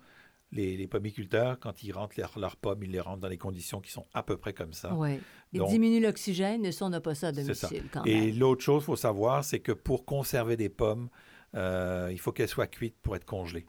[0.55, 3.91] Les, les pommiculteurs, quand ils rentrent leurs pommes, ils les rentrent dans les conditions qui
[3.91, 4.93] sont à peu près comme ça.
[4.95, 5.19] Oui.
[5.55, 8.39] Ils diminuent l'oxygène, ça, on n'a pas ça à domicile quand Et même.
[8.39, 11.09] l'autre chose, il faut savoir, c'est que pour conserver des pommes,
[11.55, 13.65] euh, il faut qu'elles soient cuites pour être congelées.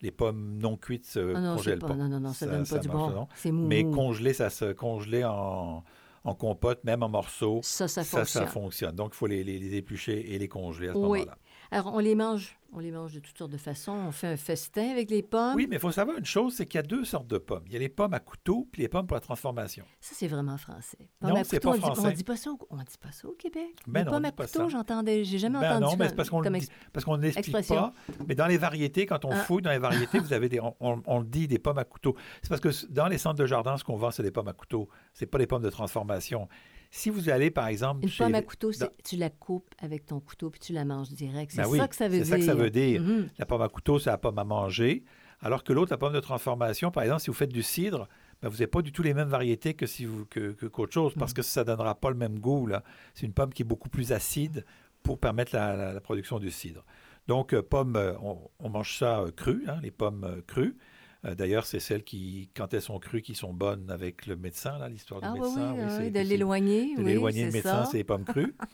[0.00, 1.94] Les pommes non cuites se Ah non, congèlent pas, pas.
[1.94, 3.28] non, non, non, ça, Ça- donne ça pas du bon.
[3.36, 3.66] C'est mou.
[3.68, 3.92] Mais mou.
[3.94, 5.84] congelé, ça se congelé en,
[6.24, 7.60] en compote, même en morceaux.
[7.62, 8.42] Ça, ça Ça, fonctionne.
[8.44, 8.96] ça fonctionne.
[8.96, 11.20] Donc, il faut les, les- les éplucher et les congeler à ce Oui.
[11.20, 11.38] moment-là.
[11.74, 12.56] Alors, on les mange.
[12.76, 13.92] On les mange de toutes sortes de façons.
[13.92, 15.54] On fait un festin avec les pommes.
[15.54, 17.62] Oui, mais il faut savoir une chose, c'est qu'il y a deux sortes de pommes.
[17.66, 19.84] Il y a les pommes à couteau puis les pommes pour la transformation.
[20.00, 20.98] Ça, c'est vraiment français.
[21.22, 22.02] Non, Pommes c'est pas on dit- français.
[22.06, 23.76] On dit pas ça au, on dit pas ça au Québec.
[23.86, 26.16] Ben les non, pommes à dit couteau, j'entendais, j'ai jamais Ben entendu non, mais c'est
[26.16, 27.76] parce qu'on dit- parce qu'on ne l'explique expression.
[27.76, 27.94] pas.
[28.28, 29.36] Mais dans les variétés, quand on Ah.
[29.36, 30.74] fouille dans les variétés, vous avez des, on,
[31.06, 32.16] on- dit des pommes à couteau.
[32.42, 34.52] C'est parce que dans les centres de jardin, ce qu'on vend, c'est des pommes à
[34.52, 34.88] couteau.
[35.12, 36.48] C'est pas des pommes de transformation.
[36.96, 39.68] Si vous allez, par exemple, Une chez pomme à couteau, c'est- dans- tu la coupes
[39.80, 41.50] avec ton couteau puis tu la manges direct.
[41.50, 42.30] C'est Ben oui, ça que ça veut c'est dire.
[42.34, 43.02] ça que ça veut dire.
[43.02, 43.28] Mhm.
[43.36, 45.02] La pomme à couteau, c'est la pomme à manger.
[45.40, 48.08] Alors que l'autre, la pomme de transformation, par exemple, si vous faites du cidre,
[48.40, 51.14] ben, vous n'avez pas du tout les mêmes variétés que si vous que, qu'autre chose,
[51.18, 51.34] parce Mm.
[51.34, 52.66] que ça ne donnera pas le même goût.
[52.68, 52.84] Là.
[53.14, 54.64] C'est une pomme qui est beaucoup plus acide
[55.02, 56.84] pour permettre la, la- la production du cidre.
[57.26, 60.76] Donc, euh, pomme, euh, on, on mange ça euh, cru, hein, les pommes crues.
[61.24, 64.78] Euh, D'ailleurs, c'est celles qui, quand elles sont crues, qui sont bonnes avec le médecin,
[64.78, 65.72] là, l'histoire du Ah oui, médecin.
[65.74, 66.94] oui, oui, que de l'éloigner.
[66.96, 68.54] de oui, l'éloigner le médecin, c'est les pommes crues.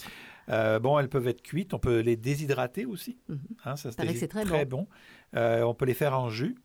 [0.48, 3.18] Euh, bon, elles peuvent être cuites, on peut les déshydrater aussi.
[3.28, 3.38] Mhm.
[3.64, 4.88] Hein, ça, c'est très bon.
[5.36, 6.57] Euh, on peut les faire en jus.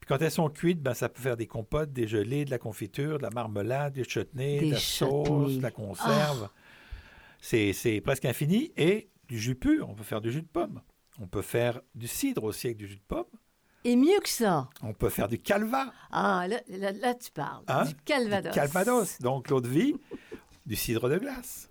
[0.00, 2.58] Puis quand elles sont cuites, ben, ça peut faire des compotes, des gelées, de la
[2.58, 6.48] confiture, de la marmelade, des chutneys, Des de la sauce, de la conserve.
[7.40, 8.72] C'est, c'est presque infini.
[8.76, 10.80] Et du jus pur, on peut faire du jus de pomme.
[11.20, 13.24] On peut faire du cidre aussi avec du jus de pomme.
[13.84, 14.68] Et mieux que ça.
[14.82, 17.64] On peut faire du calva, Ah, là, là, là, tu parles.
[17.68, 17.84] Hein?
[17.84, 18.52] Du calvados.
[18.52, 19.94] du calvados, donc l'eau de vie.
[20.66, 21.70] du cidre de glace,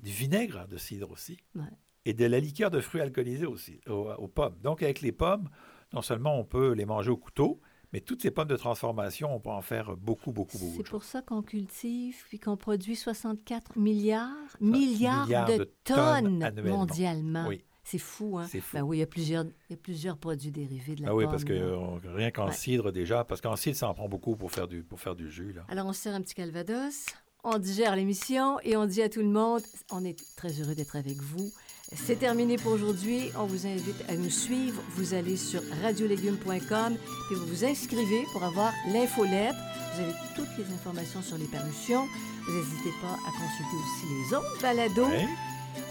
[0.00, 1.62] du vinaigre de cidre aussi, Ouais.
[2.04, 4.56] et de la liqueur de fruits alcoolisés aussi, aux, aux pommes.
[4.62, 5.48] Donc, avec les pommes,
[5.94, 7.60] non seulement on peut les manger au couteau,
[7.92, 10.76] mais toutes ces pommes de transformation, on peut en faire beaucoup, beaucoup, beaucoup.
[10.76, 14.28] C'est pour ça qu'on cultive puis qu'on produit 64 milliards,
[14.60, 17.46] milliards, milliards de, de tonnes tonnes, mondialement.
[17.46, 17.64] Oui.
[17.88, 18.46] C'est fou, hein?
[18.50, 18.76] C'est fou.
[18.76, 21.14] Ben oui, il y a plusieurs, il y a plusieurs produits dérivés de la Ah
[21.14, 21.30] oui, pomme.
[21.30, 22.52] parce que rien qu'en Ouais.
[22.52, 25.30] cidre déjà, parce qu'en cidre, ça en prend beaucoup pour faire du, pour faire du
[25.30, 25.52] jus.
[25.52, 25.62] Là.
[25.68, 27.06] Alors, on se sert un petit calvados,
[27.44, 29.62] on digère l'émission et on dit à tout le monde,
[29.92, 31.48] on est très heureux d'être avec vous.
[31.92, 33.30] C'est terminé pour aujourd'hui.
[33.38, 34.82] On vous invite à nous suivre.
[34.96, 36.96] Vous allez sur radiolégumes.com
[37.30, 39.54] et vous vous inscrivez pour avoir l'infolette.
[39.94, 42.04] Vous avez toutes les informations sur les parutions.
[42.46, 45.06] Vous n'hésitez pas à consulter aussi les autres balados.
[45.06, 45.28] Ouais.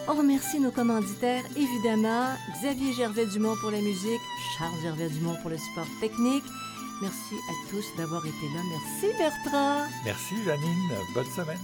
[0.08, 2.28] On remercie nos commanditaires, évidemment.
[2.62, 4.22] Xavier Gervais-Dumont pour la musique,
[4.58, 6.44] Charles Gervais-Dumont pour le support technique.
[7.02, 8.62] Merci à tous d'avoir été là.
[8.70, 9.86] Merci Bertrand.
[10.06, 11.60] Merci Janine, bonne semaine.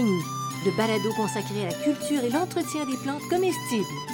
[0.00, 0.22] Compagnie,
[0.64, 4.09] le balado consacré à la culture et l'entretien des plantes comestibles.